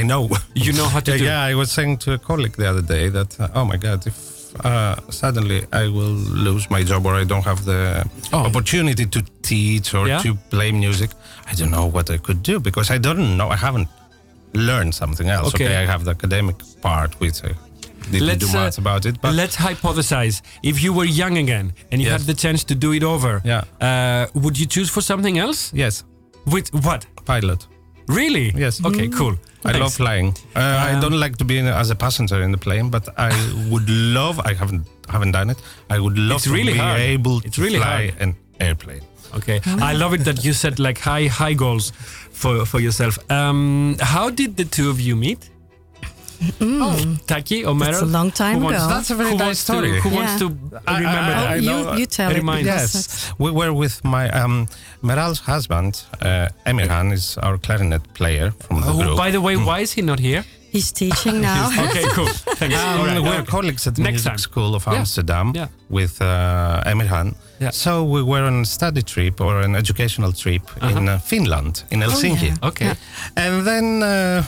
[0.00, 0.22] I know.
[0.66, 1.24] You know how to yeah, do.
[1.30, 3.87] yeah, I was saying to a colleague the other day that uh, oh my god,
[4.06, 4.16] if
[4.64, 8.46] uh, suddenly I will lose my job or I don't have the Oh.
[8.48, 10.22] opportunity to teach or Yeah?
[10.22, 11.10] to play music,
[11.50, 13.48] I don't know what I could do because I don't know.
[13.50, 13.88] I haven't
[14.54, 15.48] learned something else.
[15.54, 15.64] Okay.
[15.66, 17.52] Okay, I have the academic part, which I
[18.10, 19.14] didn't Let's, do uh, much about it.
[19.20, 20.36] But Let's hypothesize.
[20.62, 22.20] If you were young again and you Yes.
[22.20, 23.64] had the chance to do it over, Yeah.
[23.88, 25.70] uh, would you choose for something else?
[25.74, 26.04] yes,
[26.46, 27.04] With what?
[27.26, 27.66] pilot.
[28.08, 28.52] Really?
[28.56, 28.80] Yes.
[28.84, 29.34] Okay, cool.
[29.64, 30.28] I love flying.
[30.56, 33.08] Uh, I Um, don't like to be in, as a passenger in the plane, but
[33.18, 33.30] I
[33.70, 34.40] would love.
[34.50, 35.58] I haven't haven't done it.
[35.90, 37.00] I would love It's to really be hard.
[37.00, 38.20] able It's to really fly hard.
[38.22, 39.02] an airplane.
[39.34, 41.92] Okay, I love it that you set like high high goals
[42.32, 43.18] for for yourself.
[43.30, 45.50] Um, how did the two of you meet?
[47.26, 47.80] Taki or Mm.
[47.80, 48.94] That's a long time Who wants- ago.
[48.94, 50.00] That's a very who nice wants to- story.
[50.00, 50.16] who Yeah.
[50.16, 50.46] wants to
[50.86, 51.46] I- remember I- that?
[51.48, 52.36] I Oh, you, you tell it.
[52.36, 54.66] remind because Yes, that's- we were with my um,
[55.02, 55.92] Meral's husband.
[56.22, 59.16] Uh, Emirhan is our clarinet player from the Oh, group.
[59.16, 60.44] by the way, why is he not here?
[60.70, 61.70] He's teaching now.
[61.88, 62.28] okay, cool.
[62.60, 62.76] Thanks.
[62.76, 63.22] Um, All right.
[63.22, 64.38] we're colleagues at the Next Music time.
[64.38, 64.98] School of Yeah.
[64.98, 65.68] Amsterdam Yeah.
[65.88, 67.34] with uh, Emirhan.
[67.58, 67.70] Yeah.
[67.72, 72.00] So we were on a study trip or an educational trip in uh, Finland, in
[72.02, 72.48] Helsinki.
[72.48, 72.68] yeah.
[72.68, 72.92] Okay.
[73.36, 74.42] And then uh,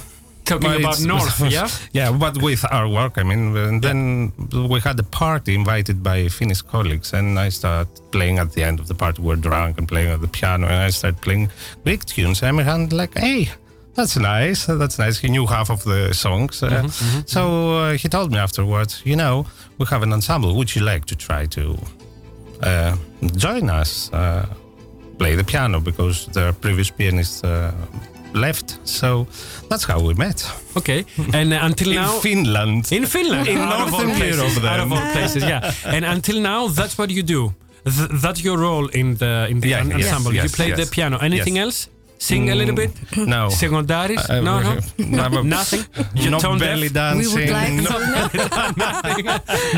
[0.51, 1.69] Talking about North, yeah?
[1.93, 4.33] yeah, but with our work, I mean, and then
[4.69, 8.81] we had a party invited by Finnish colleagues, and I started playing at the end
[8.81, 9.23] of the party.
[9.23, 11.51] We're drunk and playing at the piano, and I started playing
[11.85, 12.43] Greek tunes.
[12.43, 13.49] And Emirhan like, hey.
[13.95, 14.67] That's nice.
[14.67, 15.19] That's nice.
[15.19, 16.63] He knew half of the songs.
[16.63, 16.89] Uh,
[17.27, 19.47] so uh, he told me afterwards, you know,
[19.79, 20.55] we have an ensemble.
[20.57, 21.77] Would you like to try to
[22.63, 22.97] uh,
[23.37, 24.47] join us, uh,
[25.19, 25.81] play the piano?
[25.81, 27.73] Because the previous pianist uh,
[28.35, 28.79] left.
[28.85, 29.27] So
[29.69, 30.45] that's how we met.
[30.77, 31.05] Okay.
[31.33, 32.21] And uh, until In now.
[32.21, 32.93] Finland.
[32.93, 35.73] in Finland, In Northern places, Europe, out of all places, yeah.
[35.85, 37.53] And until now, that's what you do.
[37.85, 40.33] Th- that's your role in the in the Yeah, en- yes, ensemble.
[40.35, 41.17] you yes, play the piano.
[41.19, 41.65] Anything Yes.
[41.65, 41.89] else?
[42.21, 42.91] Sing a little bit.
[43.17, 43.49] No.
[43.49, 44.29] Secondaris?
[44.29, 45.83] Uh, no, no, I'm nothing.
[46.15, 47.17] You're no tone belly deaf?
[47.17, 47.35] dancing.
[47.35, 47.97] We would like no,
[48.77, 49.25] nothing.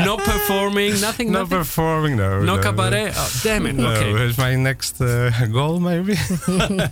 [0.05, 0.99] no performing.
[0.99, 1.31] Nothing.
[1.31, 1.57] no nothing?
[1.59, 2.17] performing.
[2.17, 2.43] No.
[2.43, 3.13] No cabaret.
[3.15, 3.75] Oh, damn it.
[3.75, 4.11] No, Okay.
[4.27, 6.15] It's my next uh, goal, maybe.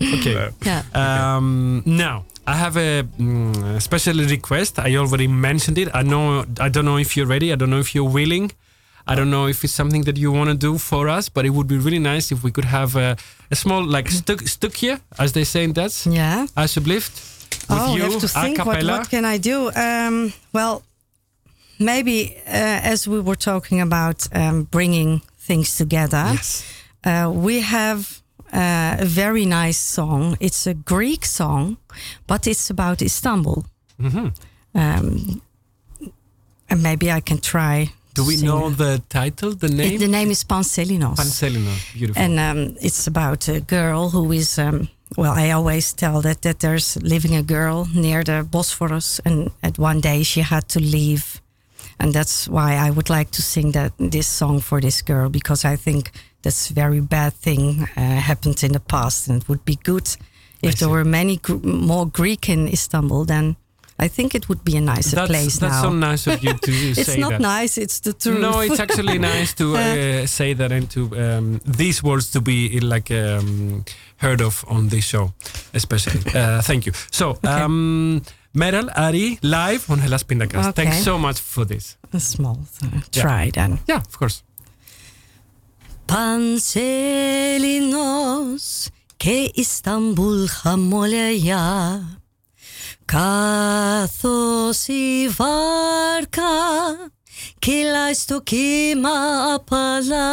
[0.00, 0.50] Okay.
[0.64, 0.82] Yeah.
[0.94, 4.78] Um, now I have a mm, special request.
[4.78, 5.88] I already mentioned it.
[5.92, 6.44] I know.
[6.60, 7.52] I don't know if you're ready.
[7.52, 8.52] I don't know if you're willing.
[9.06, 11.50] I don't know if it's something that you want to do for us, but it
[11.50, 13.16] would be really nice if we could have a,
[13.50, 16.06] a small like stuk stukje, as they say in Dutch.
[16.06, 16.46] Yeah.
[16.56, 17.30] Alsjeblieft.
[17.68, 18.58] With oh, you, I have to think.
[18.64, 19.70] What, what can I do?
[19.74, 20.82] Um, well,
[21.78, 26.64] maybe uh, as we were talking about um, bringing things together, Yes.
[27.04, 30.36] uh, we have uh, a very nice song.
[30.40, 31.76] It's a Greek song,
[32.26, 33.64] but it's about Istanbul.
[34.00, 34.28] hmm
[34.74, 35.40] Um,
[36.70, 37.92] and maybe I can try.
[38.14, 39.94] Do we know the title, the name?
[39.94, 41.16] It- the name is Panselinos.
[41.16, 41.92] Panselinos.
[41.94, 42.22] Beautiful.
[42.22, 46.58] And um, it's about a girl who is, um, well, I always tell that, that
[46.60, 51.40] there's living a girl near the Bosphorus, and at one day she had to leave.
[51.98, 55.64] And that's why I would like to sing that this song for this girl because
[55.64, 56.10] I think
[56.42, 60.08] that's very bad thing uh, happened in the past, and it would be good
[60.62, 63.24] if there were many gr- more Greek in Istanbul.
[63.24, 63.56] Then
[64.02, 65.68] I think it would be a nicer that's, place that's now.
[65.68, 67.08] That's so nice of you to say that.
[67.08, 68.40] It's not nice, it's the truth.
[68.40, 72.80] No, it's actually nice to uh, say that and to um, these words to be
[72.80, 73.84] like um,
[74.16, 75.32] heard of on this show,
[75.72, 76.20] especially.
[76.42, 76.92] Uh, thank you.
[77.10, 77.48] So, okay.
[77.48, 78.22] um,
[78.54, 80.68] Meral Ari live on Hellas Pindakaas.
[80.68, 80.84] Okay.
[80.84, 81.96] Thanks so much for this.
[82.12, 83.02] A small thing.
[83.12, 83.50] try yeah.
[83.54, 83.78] then.
[83.86, 84.42] Yeah, of course.
[86.06, 87.30] Panselinos
[89.18, 92.21] ke Istanbul hamolaya.
[93.04, 96.42] Καθώς η βάρκα
[97.58, 99.10] κυλάει στο κύμα
[99.54, 100.30] απαλά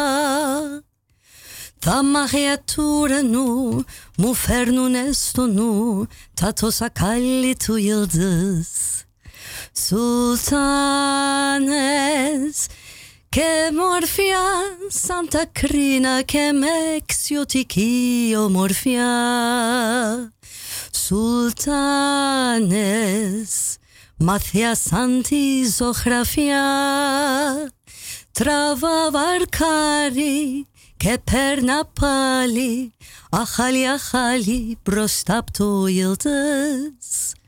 [1.78, 3.84] Τα μάγια του ουρανού
[4.16, 9.04] μου φέρνουνε στο νου τα τόσα κάλλη του Yıldız
[9.88, 10.50] Sultanes
[13.28, 14.46] και μορφιά
[14.88, 19.08] σαν τα κρίνα και με εξιωτική ομορφιά
[20.96, 22.56] Σουλτάνες
[24.16, 26.64] μαθιά σαν τη ζωγραφιά.
[28.32, 32.92] Τραβά βαρκάρι και παίρνα πάλι
[33.30, 37.39] αχάλι αχάλι μπροστά από το Yıldız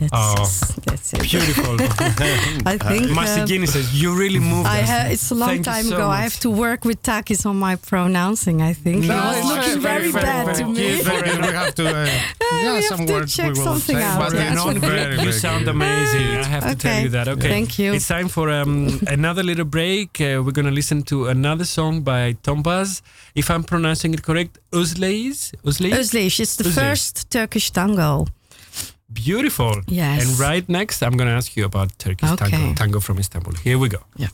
[0.00, 1.22] That's, Oh, that's it.
[1.30, 1.74] Beautiful.
[2.72, 4.88] I think Masi uh, Gini says, you really moved I us.
[4.88, 6.08] ha- it's a long Thank time so ago.
[6.08, 8.62] I have to work with Takis on my pronouncing.
[8.62, 10.74] I think he was it's looking very, very, very, bad very to me.
[10.74, 11.84] cute, very we have to.
[12.52, 14.18] Uh, yeah, we some have to words check we something say, out.
[14.18, 14.54] but Yeah.
[14.54, 15.74] not You- very, you very sound good.
[15.76, 16.26] amazing.
[16.38, 17.28] I have to tell you that.
[17.28, 17.48] Okay.
[17.48, 17.92] Thank you.
[17.92, 20.20] It's time for um, another little break.
[20.20, 23.02] Uh, we're going to listen to another song by Tombaz.
[23.34, 25.52] If I'm pronouncing it correct, Uzleis?
[25.64, 25.92] Uzleis?
[25.94, 26.74] Özleish is the Özleish.
[26.80, 28.26] first Turkish tango.
[29.12, 29.82] Beautiful.
[29.88, 30.22] Yes.
[30.22, 32.48] And right next, I'm going to ask you about Turkish Okay.
[32.50, 33.54] tango, tango from Istanbul.
[33.64, 33.98] Here we go.
[34.16, 34.28] Yeah.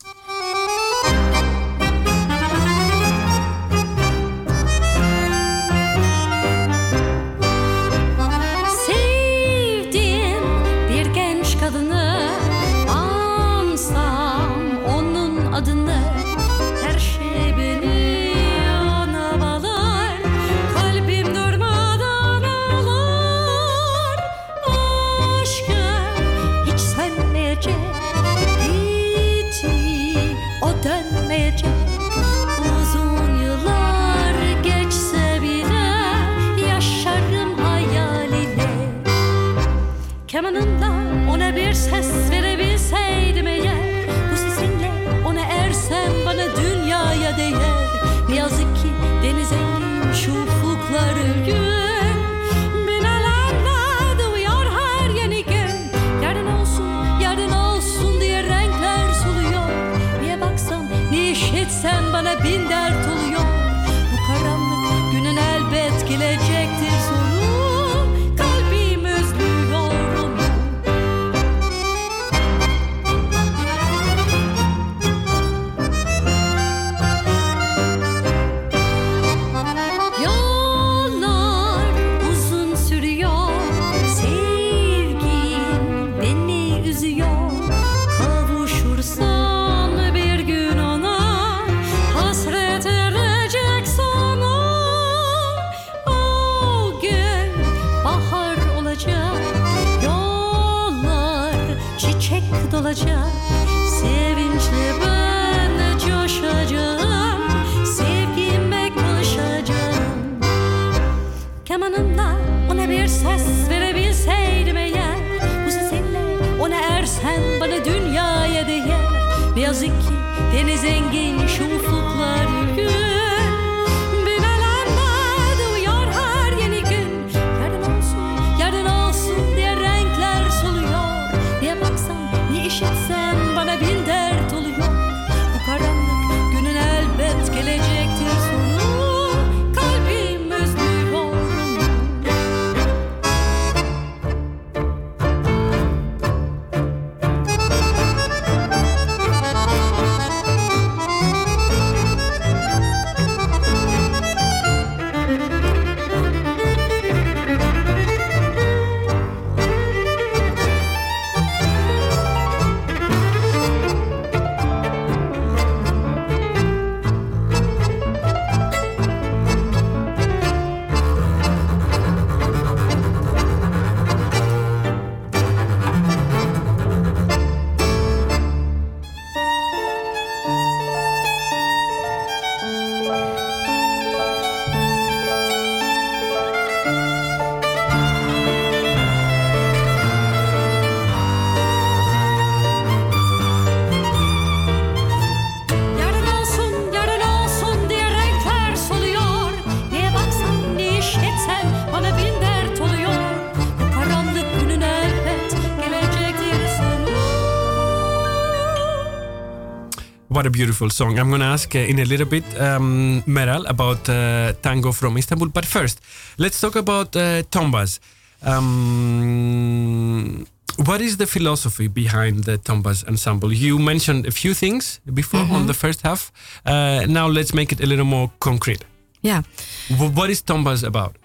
[210.76, 211.18] Beautiful song.
[211.18, 215.16] I'm going to ask uh, in a little bit, um, Meral, about uh, tango from
[215.16, 215.48] Istanbul.
[215.48, 216.02] But first,
[216.36, 217.98] let's talk about uh, Tombaz.
[218.42, 220.46] Um,
[220.84, 223.54] what is the philosophy behind the Tombaz ensemble?
[223.54, 226.30] You mentioned a few things before on the first half.
[226.66, 228.84] Uh, now let's make it a little more concrete.
[229.22, 229.44] Yeah.
[229.88, 231.16] W- what is Tombaz about?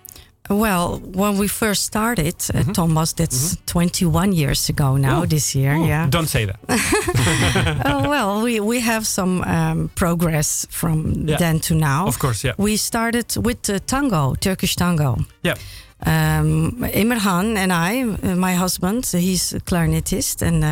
[0.50, 5.26] Well, when we first started uh, Thomas, that's 21 years ago now, Oh.
[5.26, 5.76] this year.
[5.76, 6.08] Oh, yeah.
[6.10, 6.60] Don't say that.
[7.86, 11.38] oh, well, we, we have some um, progress from Yeah.
[11.38, 12.08] then to now.
[12.08, 12.54] Of course, yeah.
[12.58, 15.18] We started with uh, tango, Turkish tango.
[15.44, 15.56] Yeah.
[16.06, 20.64] Um, Emirhan and I, uh, my husband, he's a clarinetist, and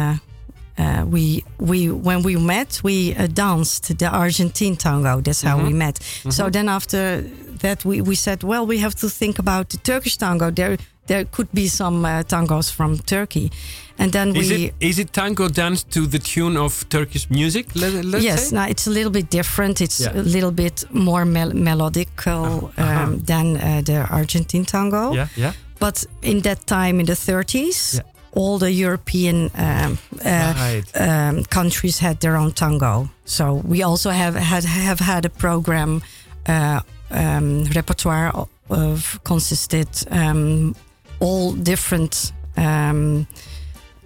[0.79, 5.21] uh, we we when we met, we uh, danced the Argentine tango.
[5.21, 5.99] That's how we met.
[6.29, 7.21] So then after
[7.61, 10.51] that, we, we said, well, we have to think about the Turkish tango.
[10.51, 10.77] There
[11.07, 13.51] there could be some uh, tangos from Turkey,
[13.97, 14.55] and then Is we.
[14.65, 17.65] it is it tango danced to the tune of Turkish music?
[17.75, 18.55] Let, let's yes, say?
[18.55, 19.79] now it's a little bit different.
[19.81, 20.19] It's Yeah.
[20.19, 25.13] a little bit more mel- melodical um, than uh, the Argentine tango.
[25.13, 25.53] Yeah, yeah.
[25.79, 28.01] But in that time, in the 30s, Yeah.
[28.35, 30.83] All the European um, uh, Right.
[30.95, 33.09] um, countries had their own tango.
[33.25, 36.01] So we also have had have had a program
[36.47, 36.79] uh,
[37.11, 38.31] um, repertoire
[38.69, 40.75] of consisted um,
[41.19, 43.25] all different um,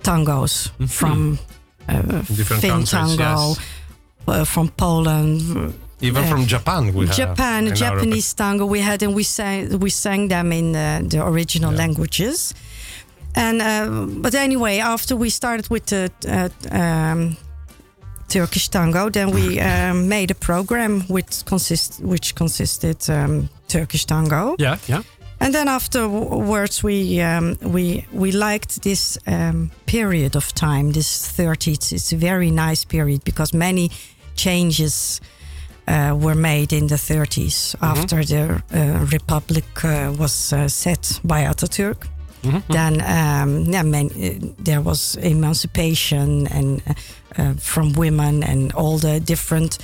[0.02, 0.86] tangos Mm-hmm.
[0.86, 1.38] from
[1.90, 3.60] uh, Finn countries, tango, yes.
[4.28, 9.24] uh, from Poland, Even uh, from Japan, we Japan, Japanese tango we had, and we
[9.24, 12.54] sang we sang them in uh, the original languages.
[13.36, 17.38] And uh, but anyway, after we started with the uh, um,
[18.28, 24.56] Turkish tango, then we um, made a program which consist which consisted um, Turkish tango.
[24.60, 25.02] Yeah, yeah.
[25.40, 31.92] And then afterwards, we um, we we liked this um, period of time, this 30s.
[31.92, 33.90] It's a very nice period because many
[34.36, 35.22] changes
[35.88, 41.44] uh, were made in the 30s after the uh, republic uh, was uh, set by
[41.44, 42.08] Ataturk.
[42.70, 46.94] Then um, yeah, man, uh, there was emancipation and uh,
[47.38, 49.78] uh, from women and all the different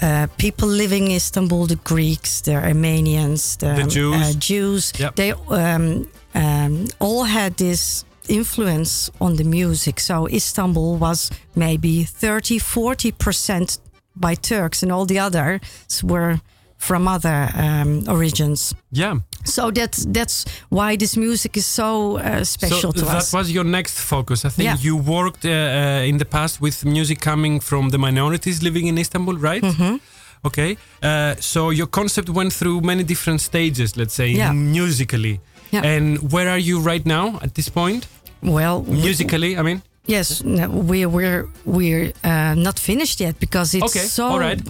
[0.00, 4.14] uh, people living in Istanbul, the Greeks, the Armenians, the, The Jews.
[4.14, 4.92] Uh, Jews.
[4.98, 5.16] Yep.
[5.16, 10.00] They um, um, all had this influence on the music.
[10.00, 13.78] So Istanbul was maybe 30, 40%
[14.14, 15.60] by Turks, and all the others
[16.04, 16.40] were
[16.78, 18.74] from other um, origins.
[18.90, 19.16] Yeah.
[19.44, 23.30] So that's that's why this music is so uh, special so to that us.
[23.30, 24.44] That was your next focus.
[24.44, 24.76] I think Yeah.
[24.80, 28.98] you worked uh, uh, in the past with music coming from the minorities living in
[28.98, 29.62] Istanbul, right?
[29.64, 29.96] Mm-hmm.
[30.44, 30.76] Okay.
[31.02, 34.52] Uh, so your concept went through many different stages, let's say, Yeah.
[34.52, 35.40] musically.
[35.72, 35.84] Yeah.
[35.96, 38.06] And where are you right now at this point?
[38.42, 39.82] well, Musically, I mean?
[40.06, 44.60] Yes, no, we're we're we're uh, not finished yet because it's Okay, so all right.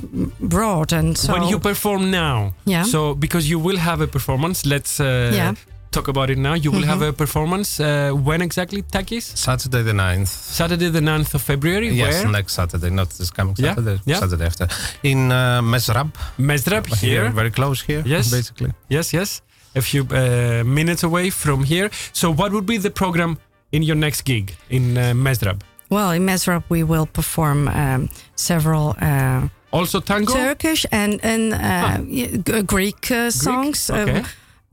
[0.00, 1.32] B- broad and so.
[1.32, 2.52] when you perform now.
[2.64, 2.84] Yeah.
[2.84, 5.54] So because you will have a performance, let's uh, Yeah.
[5.90, 6.54] talk about it now.
[6.54, 7.08] You will have Mm-hmm.
[7.14, 7.80] a performance.
[7.80, 9.36] Uh, when exactly, Takis?
[9.36, 10.28] Saturday the 9th.
[10.28, 11.88] Saturday the 9th of February.
[11.88, 12.32] Yes, Where?
[12.32, 14.20] next Saturday, not this coming Yeah, Saturday, yeah.
[14.20, 14.68] Saturday after.
[15.02, 17.30] In uh, Mezrab, Mezrab here, here.
[17.34, 18.30] very close here, Yes.
[18.30, 18.72] basically.
[18.88, 19.42] Yes, yes.
[19.74, 21.90] A few uh, minutes away from here.
[22.12, 23.36] So, what would be the program
[23.72, 25.60] in your next gig in uh, Mezrab?
[25.92, 30.32] well, in Mezrab we will perform um, several uh, Also tango?
[30.32, 33.90] Turkish and and uh, y- g- Greek uh, songs.
[33.90, 34.20] Okay.
[34.20, 34.24] Uh,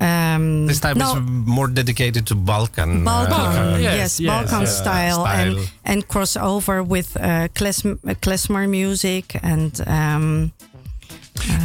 [0.06, 3.04] um, This time no, is more dedicated to Balkan.
[3.04, 5.66] Balkan, uh, yes, yes, yes, Balkan uh, style, and style.
[5.86, 10.52] and cross over with uh, klezm- uh, klezmer music and um,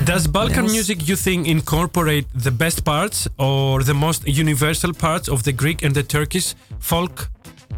[0.05, 5.43] Does Balkan music, you think, incorporate the best parts or the most universal parts of
[5.43, 7.29] the Greek and the Turkish folk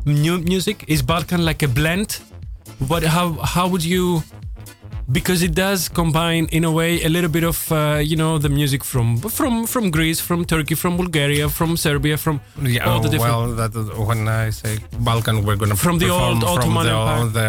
[0.05, 0.85] mu- music?
[0.89, 2.21] Is Balkan like a blend?
[2.89, 3.03] What?
[3.05, 3.33] How?
[3.55, 4.23] How would you?
[5.13, 8.49] Because it does combine, in a way, a little bit of uh, you know the
[8.49, 13.11] music from from from Greece, from Turkey, from Bulgaria, from Serbia, from Yeah, all the
[13.11, 13.37] different.
[13.37, 13.73] well, that,
[14.09, 17.19] when I say Balkan, we're going to From the old from Ottoman the, Empire.
[17.19, 17.49] all the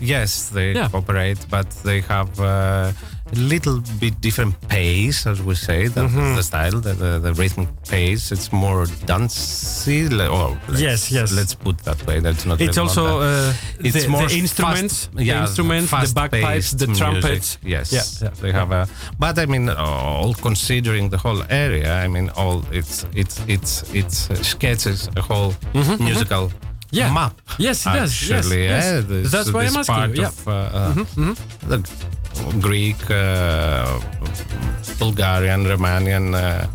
[0.14, 0.88] yes, they Yeah.
[0.88, 2.90] cooperate, but they have uh,
[3.32, 6.36] little bit different pace, as we say, the, Mm-hmm.
[6.36, 8.30] the style, the, the, the rhythmic pace.
[8.32, 10.08] It's more dancey.
[10.08, 11.32] le- Oh, let's, Yes, yes.
[11.32, 12.20] Let's put that way.
[12.20, 12.60] That's not.
[12.60, 17.58] it's also uh, It's the, more the instruments, fast- the instruments, the bagpipes, the trumpets.
[17.62, 18.86] Yes, Yeah, yeah, they have a.
[19.18, 24.30] But I mean, all considering the whole area, I mean, all it's it's it's it's
[24.30, 25.54] uh, sketches a whole
[25.98, 27.12] musical Mm-hmm, Yeah.
[27.12, 27.34] map.
[27.58, 28.12] Yes, it does.
[28.30, 28.84] Yes, Actually, yes.
[28.84, 30.28] yeah, this- That's why this I'm asking part you, yeah.
[30.28, 31.34] Of uh, uh,
[31.70, 31.78] the
[32.60, 34.00] Greek, uh,
[34.98, 36.34] Bulgarian, Romanian.
[36.34, 36.66] Uh,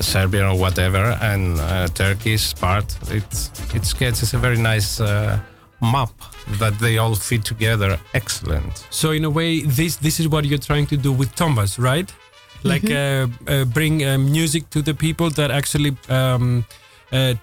[0.00, 2.84] Serbian or whatever, and uh, Turkish part.
[3.10, 5.38] It it sketches a very nice uh,
[5.80, 6.10] map
[6.58, 8.86] that they all fit together excellent.
[8.90, 12.12] So in a way, this this is what you're trying to do with Tombaz, right?
[12.64, 16.64] Like uh, uh, bring uh, music to the people that actually um,
[17.12, 17.34] uh,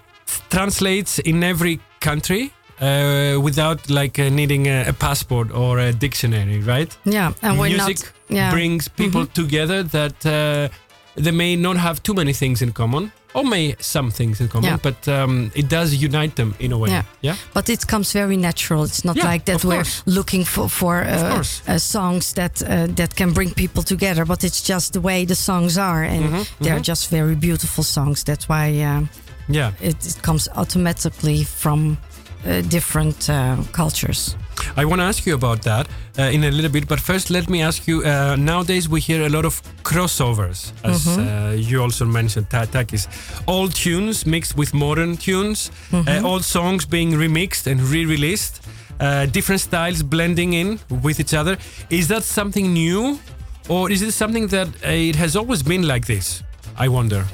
[0.49, 2.51] translates in every country
[2.81, 6.97] uh, without like uh, needing a, a passport or a dictionary, right?
[7.05, 8.37] Yeah, and we're music not.
[8.37, 8.51] Yeah.
[8.51, 10.67] brings people together that uh,
[11.15, 14.69] they may not have too many things in common or may some things in common,
[14.71, 14.77] Yeah.
[14.81, 16.89] but um, it does unite them in a way.
[16.89, 17.03] Yeah.
[17.21, 17.35] yeah?
[17.53, 18.83] But it comes very natural.
[18.83, 20.01] It's not Yeah, like that we're course.
[20.05, 24.25] looking for for uh, uh, songs that uh, that can bring people together.
[24.25, 26.87] But it's just the way the songs are, and Mhm, they're mhm.
[26.87, 28.23] just very beautiful songs.
[28.23, 29.05] That's why uh,
[29.49, 29.71] Yeah.
[29.81, 31.97] it, it comes automatically from
[32.45, 34.35] uh, different uh, cultures.
[34.77, 35.87] I want to ask you about that
[36.19, 38.03] uh, in a little bit, but first let me ask you.
[38.03, 41.17] Uh, nowadays we hear a lot of crossovers, as Mhm.
[41.19, 43.07] uh, you also mentioned, Ta- Takis.
[43.47, 46.07] Old tunes mixed with modern tunes, Mhm.
[46.07, 48.61] uh, old songs being remixed and re-released,
[48.99, 51.57] uh, different styles blending in with each other.
[51.89, 53.19] Is that something new,
[53.67, 56.43] or is it something that uh, it has always been like this?
[56.77, 57.25] I wonder.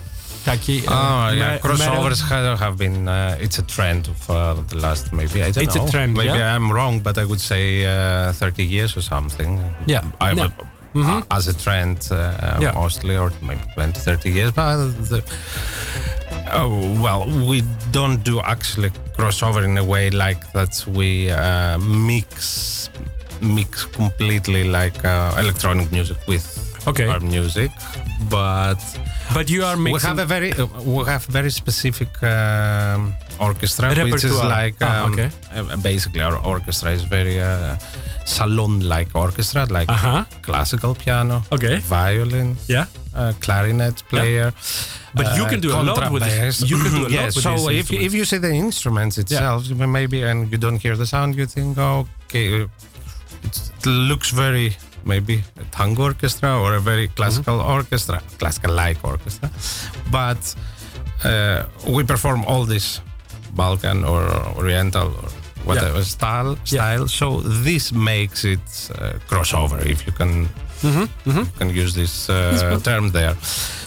[0.48, 0.78] Taki.
[0.88, 2.22] uh, Oh yeah, crossovers
[2.60, 3.08] have, been.
[3.08, 5.88] Uh, it's a trend of uh, the last maybe I don't It's a know.
[5.92, 6.56] trend, Maybe yeah?
[6.56, 9.52] I'm wrong, but I would say uh, 30 years or something.
[9.86, 10.04] Yeah.
[10.22, 11.22] I Mhm.
[11.22, 12.18] uh, as a trend uh,
[12.62, 12.72] Yeah.
[12.74, 14.52] mostly, or maybe 20, 30 years.
[14.52, 14.78] But
[15.10, 15.22] the,
[16.54, 16.72] oh
[17.04, 20.74] well, we don't do actually crossover in a way like that.
[20.88, 22.90] We uh, mix
[23.42, 26.46] mix completely like uh, electronic music with
[26.88, 27.06] Okay.
[27.08, 27.70] our music,
[28.30, 28.80] but
[29.34, 34.24] But you are we have a very uh, we have very specific um, orchestra, which
[34.24, 34.50] is Repertoire.
[34.50, 35.30] like Ah, um, okay.
[35.56, 37.76] uh, basically our orchestra is very uh,
[38.26, 40.24] salon-like orchestra, like Uh-huh.
[40.42, 41.78] classical piano, Okay.
[41.90, 42.86] violin, Yeah.
[43.16, 44.54] uh, clarinet player.
[45.14, 46.62] But you can do a lot with this.
[46.62, 47.36] You can do a lot yes.
[47.36, 50.96] with so if you, if you see the instruments itself, maybe and you don't hear
[50.96, 52.66] the sound, you think, oh, okay,
[53.44, 57.78] it looks very maybe a tango orchestra or a very classical Mm-hmm.
[57.78, 59.50] orchestra, classical-like orchestra.
[60.12, 60.56] But
[61.24, 61.64] uh,
[61.96, 63.02] we perform all this
[63.56, 64.22] Balkan or
[64.58, 65.30] Oriental or
[65.66, 66.56] whatever style.
[66.64, 67.08] Style.
[67.08, 68.60] So this makes it
[68.92, 70.48] uh, crossover, if you can
[70.84, 71.46] Mhm, mhm.
[71.58, 73.36] can use this uh, term there.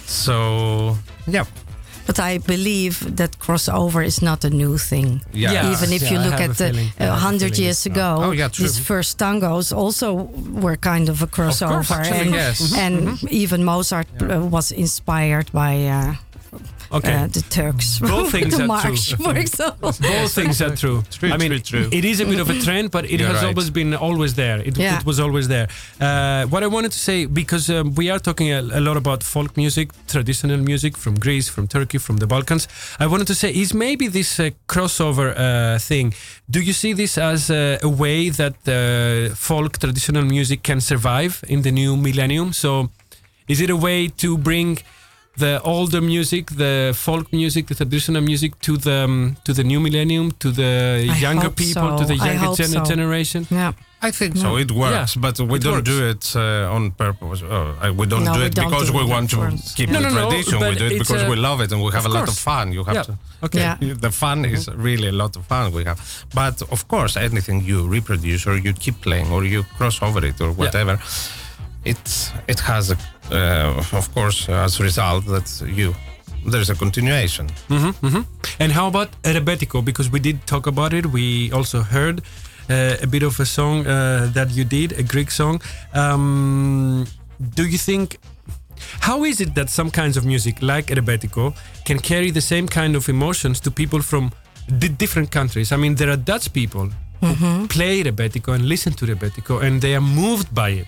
[0.07, 0.97] So
[1.27, 1.45] yeah,
[2.07, 5.21] But I believe that crossover is not a new thing.
[5.33, 5.53] Yeah.
[5.53, 5.73] Yeah.
[5.73, 6.89] Even if Yeah, you look at the feeling.
[6.99, 10.13] I a uh, hundred years ago, Oh, yeah, these first tangos also
[10.63, 12.75] were kind of a crossover, actually, and, yes.
[12.79, 16.15] and even Mozart uh, was inspired by uh,
[16.93, 17.13] Okay.
[17.15, 17.99] uh, the Turks.
[18.01, 19.25] Both things the are march, true.
[19.25, 19.93] for example.
[20.01, 21.03] Both things are true.
[21.11, 21.89] True, I mean, true, true.
[21.93, 23.49] it is a bit of a trend, but it You're has right.
[23.49, 24.59] always been always there.
[24.69, 24.99] It, Yeah.
[24.99, 25.69] it was always there.
[26.01, 29.23] Uh, what I wanted to say, because um, we are talking a, a lot about
[29.23, 32.67] folk music, traditional music from Greece, from Turkey, from the Balkans.
[32.99, 36.15] I wanted to say, is maybe this uh, crossover uh, thing?
[36.51, 41.45] Do you see this as a, a way that uh, folk traditional music can survive
[41.49, 42.53] in the new millennium?
[42.53, 42.91] So,
[43.49, 44.79] is it a way to bring
[45.37, 49.81] the older music, the folk music, the traditional music to the um, to the new
[49.81, 52.85] millennium, to the I younger hope people, to the younger gen- so.
[52.85, 53.47] generation?
[53.51, 53.73] Yeah.
[54.03, 54.57] I think so.
[54.57, 55.91] It works, Yeah, but we it don't works.
[55.91, 57.43] do it uh, on purpose.
[57.43, 59.51] Uh, we don't No, do we it don't because do we it want to on
[59.51, 59.75] purpose.
[59.75, 60.59] keep No, the no, no, tradition.
[60.59, 62.15] we but do it it's because a- we love it and we have Of a
[62.15, 62.39] lot of course.
[62.51, 62.73] fun.
[62.73, 63.03] You have Yeah.
[63.09, 63.19] to.
[63.47, 63.59] Okay.
[63.61, 63.77] Yeah.
[64.07, 66.01] The fun is really a lot of fun we have.
[66.35, 70.41] But of course, anything you reproduce or you keep playing or you cross over it
[70.41, 70.99] or whatever,
[71.85, 72.97] it it has a,
[73.33, 75.95] uh, of course as a result that you
[76.47, 77.47] there's a continuation.
[77.69, 78.23] hmm hmm
[78.59, 79.83] And how about Rebetico?
[79.85, 81.07] Because we did talk about it.
[81.07, 82.23] We also heard
[82.71, 85.61] uh, a bit of a song uh, that you did, a Greek song.
[85.95, 87.07] Um,
[87.55, 88.19] do you think?
[89.01, 91.55] How is it that some kinds of music, like Rebetico,
[91.85, 94.31] can carry the same kind of emotions to people from
[94.79, 95.73] di- different countries?
[95.73, 96.89] I mean, there are Dutch people
[97.21, 100.87] who play Rebetico and listen to Rebetico, and they are moved by it.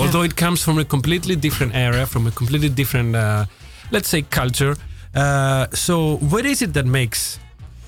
[0.00, 3.44] Although it comes from a completely different era, from a completely different, uh,
[3.90, 4.76] let's say, culture.
[5.14, 7.38] Uh, so, what is it that makes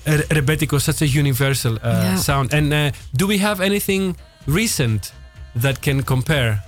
[0.05, 2.15] Rebetiko such a universal uh, Yeah.
[2.17, 2.53] sound?
[2.53, 4.15] And uh, do we have anything
[4.47, 5.11] recent
[5.55, 6.61] that can compare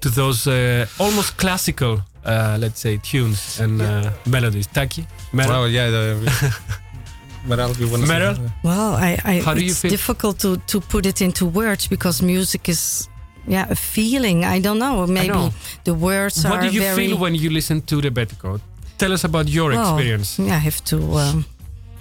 [0.00, 4.66] to those uh, almost classical, uh, let's say, tunes and uh, melodies?
[4.66, 5.06] Taki?
[5.32, 5.48] Meral?
[5.48, 5.90] Well, yeah.
[5.90, 6.52] The,
[7.48, 8.36] Meral, you want to Meral?
[8.62, 9.90] Well, I, I How do you it's feel?
[9.90, 13.08] difficult to, to put it into words because music is
[13.46, 14.44] yeah a feeling.
[14.44, 15.06] I don't know.
[15.06, 15.50] Maybe know.
[15.84, 16.96] the words what are do you very.
[17.08, 18.60] feel when you listen to Rebetico?
[18.98, 20.38] Tell us about your well, experience.
[20.38, 21.44] Yeah i have to um,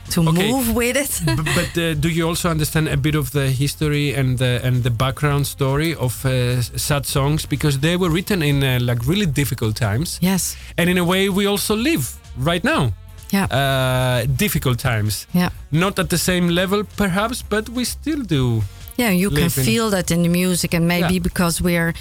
[0.09, 0.51] to Okay.
[0.51, 1.21] move with it.
[1.55, 4.89] But uh, do you also understand a bit of the history and the and the
[4.91, 9.75] background story of uh, sad songs because they were written in uh, like really difficult
[9.75, 10.55] times yes.
[10.77, 12.03] and in a way we also live
[12.37, 12.91] right now
[13.33, 13.47] Yeah.
[13.49, 15.27] uh, difficult times.
[15.33, 15.49] Yeah.
[15.69, 18.61] Not at the same level, perhaps, but we still do.
[18.97, 21.23] Yeah, you can feel that in the music, and maybe Yeah.
[21.23, 21.93] because we're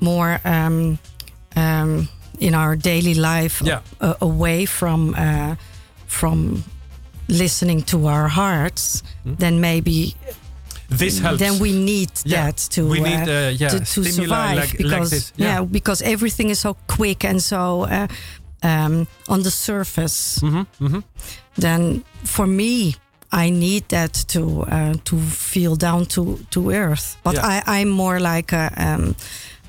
[0.00, 0.98] more um,
[1.56, 3.80] um, in our daily life Yeah.
[4.00, 5.54] a- away from uh,
[6.06, 6.62] from
[7.28, 9.02] listening to our hearts,
[9.38, 10.14] then maybe
[10.88, 11.38] This helps.
[11.38, 12.44] then we need Yeah.
[12.46, 15.62] that to We need, uh, uh, yeah, to, to survive like- like because this, yeah.
[15.70, 18.06] because everything is so quick and so uh,
[18.62, 20.40] um, on the surface.
[20.42, 21.02] Mhm, mhm.
[21.60, 22.94] Then for me,
[23.32, 27.16] I need that to uh, to feel down to to earth.
[27.22, 27.46] But Yeah.
[27.66, 29.14] I I'm more like a um,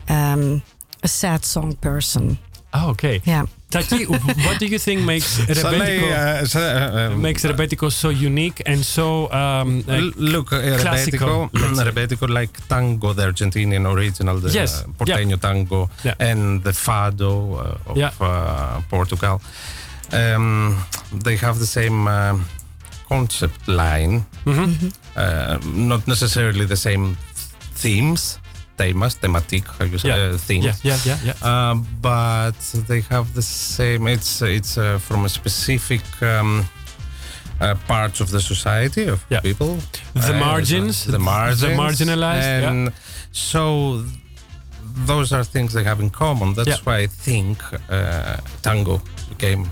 [0.10, 0.62] um,
[1.04, 2.38] a sad song person.
[2.74, 3.22] Oh, okay.
[3.26, 3.46] Yeah.
[3.72, 4.06] Taki,
[4.46, 8.10] what do you think makes Shall I, Rebetico, uh, s- uh, um, makes Rebetico so
[8.10, 11.84] unique and so um, uh, L- Look, uh, classical, Rebetico.
[11.92, 16.16] Rebetico like tango, the Argentinian original, the Yes, uh, porteño tango, Yeah.
[16.20, 18.12] and the fado uh, of Yeah.
[18.20, 19.40] uh, Portugal.
[20.12, 20.76] Um,
[21.24, 22.08] they have the same
[23.10, 24.94] concept line, Mhm.
[25.16, 25.58] uh,
[25.90, 27.16] not necessarily the same
[27.82, 28.40] themes,
[28.78, 30.34] temas, thematic, how you say, Yeah.
[30.34, 30.66] uh, themes.
[30.66, 31.48] Yeah, yeah, yeah, yeah.
[31.50, 34.08] Uh, but they have the same.
[34.12, 34.74] It's it's
[35.08, 36.66] from a specific um,
[37.62, 39.42] uh, part of the society of Yeah.
[39.42, 39.78] people.
[40.14, 42.70] The Uh, margins, the margins, the marginalized, yeah.
[42.70, 42.92] and
[43.32, 44.04] so
[45.08, 46.54] those are things they have in common.
[46.54, 46.84] That's Yeah.
[46.86, 47.58] why I think
[47.90, 49.64] uh, tango became.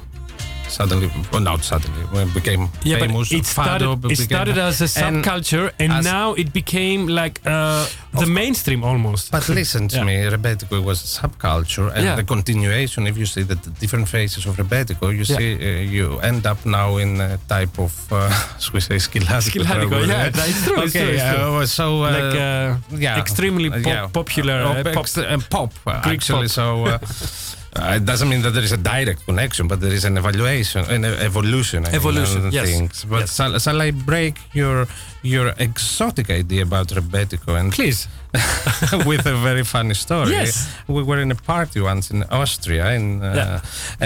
[0.77, 3.29] Suddenly, well, not suddenly, when it became Yeah, famous.
[3.29, 7.07] but it started, fado it became- started as a subculture and, as- now it became
[7.07, 7.83] like uh,
[8.21, 9.31] the mainstream almost.
[9.31, 10.03] But listen to Yeah.
[10.09, 12.15] me, Rebetiko was a subculture, and Yeah.
[12.15, 13.07] the continuation.
[13.07, 16.97] If you see the, different phases of Rebetiko, you see uh, you end up now
[16.97, 18.97] in a type of, uh, as we say.
[19.07, 24.83] Skyladiko, yeah, it's true, Okay, true, uh, so uh, like uh, yeah, extremely pop- popular
[24.93, 25.07] pop,
[25.49, 25.71] pop.
[26.03, 26.47] Greek actually.
[26.49, 27.01] pop.
[27.07, 27.55] So.
[27.77, 30.81] Uh, it doesn't mean that there is a direct connection, but there is an evaluation,
[30.89, 31.85] an evolution.
[31.85, 32.67] I Evolution, the yes.
[32.69, 33.05] Things.
[33.09, 33.35] But Yes.
[33.35, 34.87] shall, shall I break your
[35.23, 38.07] your exotic idea about Rebetico and Please.
[39.05, 40.31] with a very funny story.
[40.31, 40.67] Yes.
[40.87, 43.61] We were in a party once in Austria, in, uh, Yeah.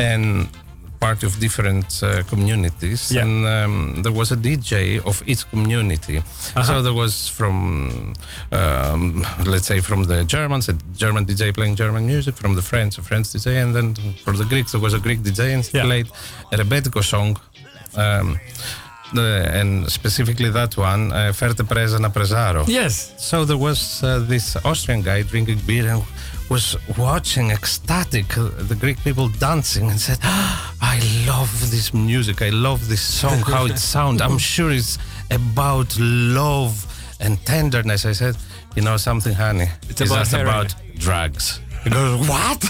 [0.10, 0.48] and
[1.02, 3.24] party of different uh, communities, Yeah.
[3.24, 6.18] and um, there was a DJ of each community.
[6.20, 6.64] Uh-huh.
[6.64, 8.14] So there was from,
[8.52, 12.98] um, let's say, from the Germans, a German DJ playing German music, from the French,
[13.00, 13.88] a French DJ, and then
[14.24, 15.86] for the Greeks, there was a Greek DJ and he Yeah.
[15.90, 16.08] played
[16.54, 17.32] a Rebetico song.
[17.96, 18.40] Um,
[19.14, 19.30] the,
[19.60, 22.64] and specifically that one, uh, Ferte Presa na Presaro.
[22.68, 22.94] Yes.
[23.18, 26.04] So there was uh, this Austrian guy drinking beer and
[26.52, 30.98] was watching ecstatic uh, the Greek people dancing and said, "Ah, "I
[31.28, 32.42] love this music.
[32.42, 33.40] I love this song.
[33.56, 34.22] How it sounds.
[34.22, 34.98] I'm sure it's
[35.30, 36.74] about love
[37.20, 38.36] and tenderness." I said,
[38.76, 39.70] "You know something, honey?
[39.90, 42.62] It's about just about drugs." He goes, "What?"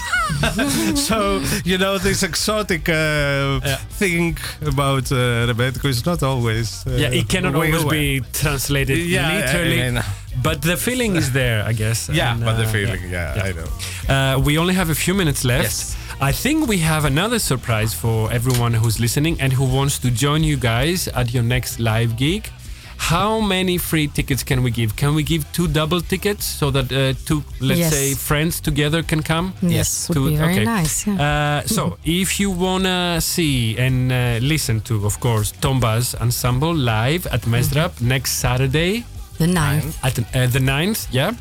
[1.08, 3.60] so you know this exotic uh,
[3.98, 4.38] thing
[4.72, 6.86] about uh, Rebetiko is not always.
[6.86, 8.20] Uh, Yeah, it cannot way always away.
[8.20, 9.76] be translated Yeah, I literally.
[9.92, 10.02] mean-
[10.42, 12.08] but the feeling is there, I guess.
[12.08, 13.68] Yeah, And, but the uh, feeling, yeah, I know.
[14.08, 15.64] Uh, we only have a few minutes left.
[15.64, 15.96] Yes.
[16.20, 20.44] I think we have another surprise for everyone who's listening and who wants to join
[20.44, 22.48] you guys at your next live gig.
[22.96, 24.94] How many free tickets can we give?
[24.94, 27.92] Can we give two double tickets so that uh, two, let's Yes.
[27.92, 29.54] say, friends together can come?
[29.60, 31.04] Yes, would be very nice.
[31.06, 31.60] Yeah.
[31.62, 37.26] Uh, so, if you wanna see and uh, listen to, of course, Tombaz Ensemble live
[37.26, 39.04] at Mezrab next Saturday,
[39.42, 39.98] the ninth.
[40.06, 41.32] at uh, the 9th, yeah.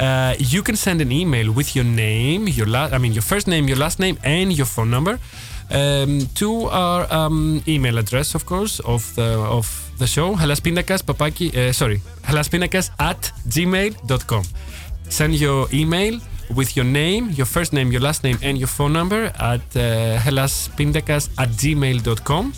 [0.00, 3.46] Uh, you can send an email with your name, your last, I mean, your first
[3.46, 5.18] name, your last name, and your phone number
[5.70, 9.66] um, to our um, email address, of course, of the of
[9.98, 14.44] the show, helaspinakas, papaki, uh, sorry, helaspinakas at gmail.com.
[15.08, 16.20] Send your email
[16.54, 20.18] with your name, your first name, your last name, and your phone number at uh,
[20.18, 22.52] helaspindakas at gmail.com.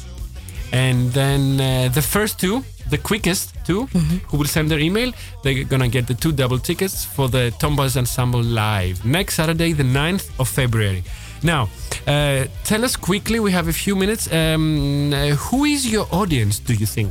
[0.72, 2.64] And then uh, the first two,
[2.94, 3.86] the quickest 2
[4.28, 5.10] who will send their email,
[5.42, 9.88] they're gonna get the two double tickets for the Tombaz Ensemble live next Saturday, the
[10.02, 11.02] 9th of February.
[11.42, 11.62] Now,
[12.06, 14.24] uh, tell us quickly, we have a few minutes.
[14.32, 15.16] Um, uh,
[15.46, 17.10] who is your audience, do you think?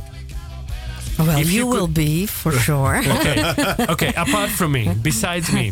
[1.18, 2.96] Well, if you, you will be for sure.
[2.98, 3.54] Okay,
[3.88, 5.70] okay, apart from me, besides me.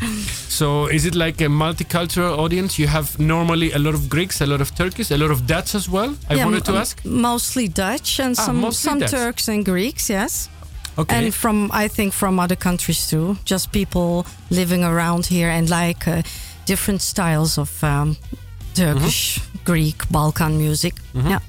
[0.48, 2.78] So, is it like a multicultural audience?
[2.78, 5.74] You have normally a lot of Greeks, a lot of Turkish, a lot of Dutch
[5.74, 6.14] as well?
[6.30, 7.04] I Yeah, wanted to ask.
[7.04, 9.10] Mostly Dutch and Ah, some some Dutch.
[9.10, 10.48] Turks and Greeks, yes.
[10.98, 11.16] Okay.
[11.16, 13.36] And from I think from other countries too.
[13.44, 16.22] Just people living around here and like uh,
[16.66, 18.16] different styles of um,
[18.74, 19.64] Turkish, Mm-hmm.
[19.64, 20.94] Greek, Balkan music.
[21.14, 21.40] Yeah.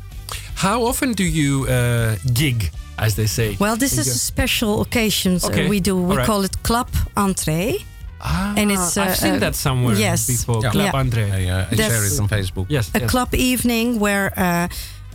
[0.56, 3.58] How often do you uh, gig, as they say?
[3.60, 5.96] Well, this is a special occasions uh, Okay, we do.
[5.96, 6.26] We alright.
[6.26, 7.78] call it club entree.
[8.26, 10.28] Ah, and it's, I've uh, seen uh, that somewhere yes.
[10.28, 10.62] before.
[10.64, 10.72] Yeah.
[10.72, 11.00] Club Yeah.
[11.00, 11.24] Andre.
[11.24, 12.66] I, uh, I That's- share it on Facebook.
[12.70, 12.90] Yes.
[12.96, 13.10] A yes.
[13.12, 14.68] club evening where uh,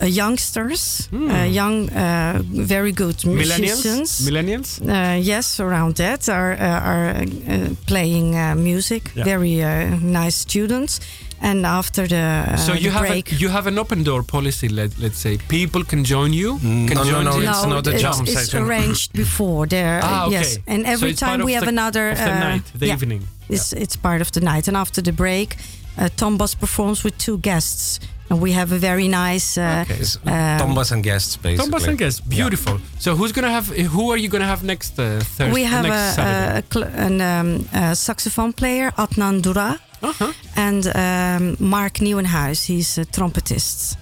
[0.03, 4.21] uh, youngsters, uh, young, uh, very good musicians.
[4.21, 4.81] Millennials?
[4.81, 4.81] Millennials?
[4.81, 9.11] Uh, yes, around that are uh, are uh, playing uh, music.
[9.15, 9.25] Yeah.
[9.25, 11.01] Very uh, nice students.
[11.41, 12.17] And after the,
[12.49, 14.69] uh, so you the have break, a, you have an open door policy.
[14.69, 16.59] Let let's say people can join you.
[16.59, 17.49] Can no, no, join no, you?
[17.49, 20.01] it's not a it's, jam it's arranged before there.
[20.03, 20.33] Ah, okay.
[20.39, 22.87] Yes, and every it's part time we have the- another of the uh, night, the
[22.87, 23.23] yeah, evening.
[23.49, 25.57] It's it's part of the night, and after the break,
[25.97, 29.57] uh, Tombaz performs with two guests, and we have a very nice.
[29.61, 31.71] Uh, It's um, Tombaz and guests, basically.
[31.71, 32.79] Thomas and guest, beautiful.
[32.99, 33.67] So who's gonna have?
[33.95, 35.05] Who are you gonna have next uh,
[35.37, 35.53] Thursday?
[35.53, 36.59] we have next a, Saturday?
[36.59, 40.33] a, cl- an um, a saxophone player, Adnan Dura, Uh-huh.
[40.57, 42.67] and um, Mark Nieuwenhuis.
[42.67, 43.97] He's a trumpetist.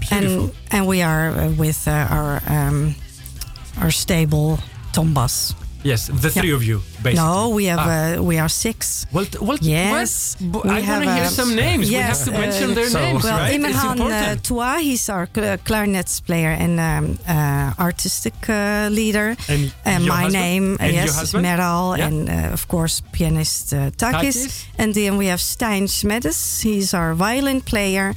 [0.00, 0.44] Beautiful.
[0.44, 2.94] And and we are uh, with uh, our um,
[3.80, 4.58] our stable
[4.92, 5.54] Tombaz.
[5.82, 7.14] Yes, the three of you, basically.
[7.14, 8.18] No, we have Ah.
[8.18, 9.06] uh, we are six.
[9.12, 10.64] Well, t- well, Yes, what?
[10.64, 11.88] we I want to hear uh, some names.
[11.88, 13.60] we have to uh, mention their so- names, Well, right?
[13.60, 14.36] Imran uh.
[14.42, 19.36] Toua, he's our cl- clarinet player and um, uh, artistic uh, leader.
[19.48, 20.32] And And my husband?
[20.32, 21.32] name, uh, And yes, is?
[21.34, 22.06] Meral, Yeah.
[22.08, 24.36] and uh, of course pianist uh, Takis.
[24.36, 24.64] Takis.
[24.78, 28.14] And then we have Stein Smedes, he's our violin player,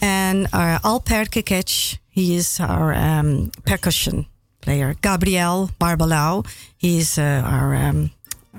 [0.00, 4.26] and uh, Alper Kekec, he is our um, percussion
[4.68, 4.94] player.
[5.00, 6.44] Gabriel Barbalau,
[6.76, 8.10] he is uh, our um,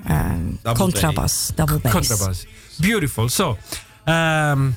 [0.10, 1.94] um, Double contrabass, double bass.
[1.94, 2.46] Contrabass.
[2.82, 3.30] Beautiful.
[3.30, 3.58] So,
[4.08, 4.76] um,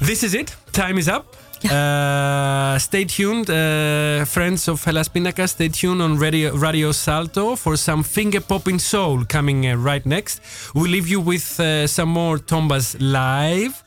[0.00, 0.54] this is it.
[0.72, 1.24] Time is up.
[1.64, 5.50] Uh, stay tuned, uh, friends of Hellas Pindakaas.
[5.50, 10.40] Stay tuned on Radio, Radio Salto for some finger popping soul coming uh, right next.
[10.74, 13.82] We leave you with uh, some more Tombaz live.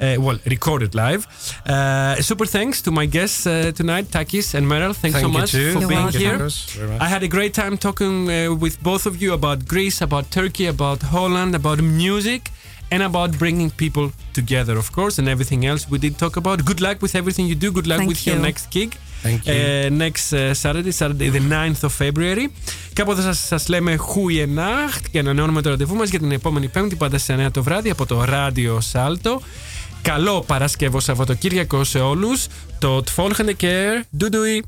[0.00, 1.26] Uh, well, recorded live.
[1.66, 4.94] Uh, super thanks to my guests uh, tonight, Takis and Meral.
[4.94, 5.72] Thanks Thank so much too.
[5.72, 6.20] for You're being welcome.
[6.20, 6.38] here.
[6.38, 7.00] Marcus, very much.
[7.00, 10.66] I had a great time talking uh, with both of you about Greece, about Turkey,
[10.66, 12.50] about Holland, about music,
[12.90, 16.64] and about bringing people together, of course, and everything else we did talk about.
[16.64, 17.70] Good luck with everything you do.
[17.70, 18.96] Good luck Thank with your next gig.
[19.22, 19.52] Thank you.
[19.52, 22.46] Uh, next uh, Saturday, Saturday the 9th of February.
[22.92, 27.18] Κάποτε σας, σας λέμε Χούιενάχτ και ανανεώνουμε το ραντεβού μας για την επόμενη Πέμπτη πάντα
[27.18, 29.40] σε 9 το βράδυ από το ράδιο Σάλτο.
[30.02, 32.46] Καλό Παρασκευό Σαββατοκύριακο σε όλους.
[32.78, 34.02] Το Tfolgende Care.
[34.18, 34.60] Doei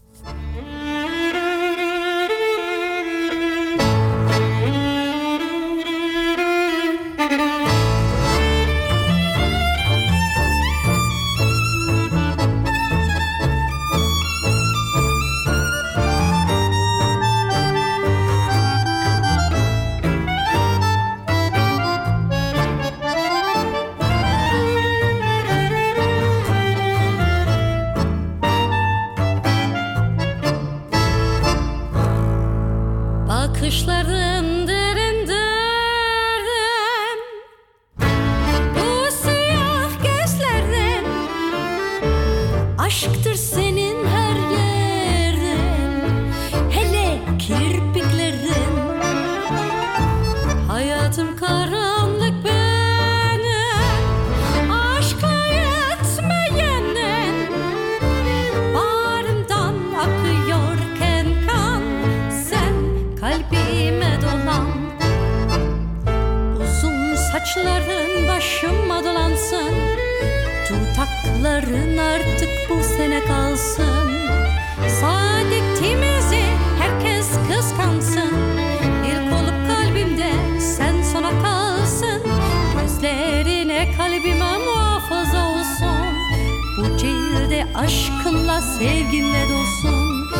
[51.10, 53.90] Hayatım karanlık benim.
[54.70, 57.34] Aşkla yetmeyenden
[58.74, 61.82] Bağrımdan akıyorken kan.
[62.30, 62.74] Sen
[63.20, 64.66] kalbime dolan.
[66.56, 69.74] Uzun saçların başıma dolansın
[70.68, 74.09] Tutakların artık bu sene kalsın
[87.80, 90.30] aşkınla sevginle dolsun.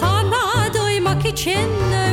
[0.00, 2.07] Sana doymak için ömrüm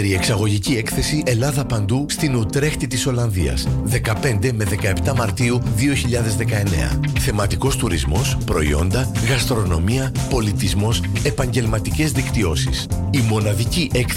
[0.00, 3.68] Δεύτερη εξαγωγική έκθεση Ελλάδα Παντού στην Ουτρέχτη της Ολλανδίας.
[3.84, 7.00] 15 με 17 Μαρτίου 2019.
[7.18, 12.86] Θεματικός τουρισμός, προϊόντα, γαστρονομία, πολιτισμός, επαγγελματικές δικτυώσεις.
[13.10, 14.16] Η μοναδική έκθεση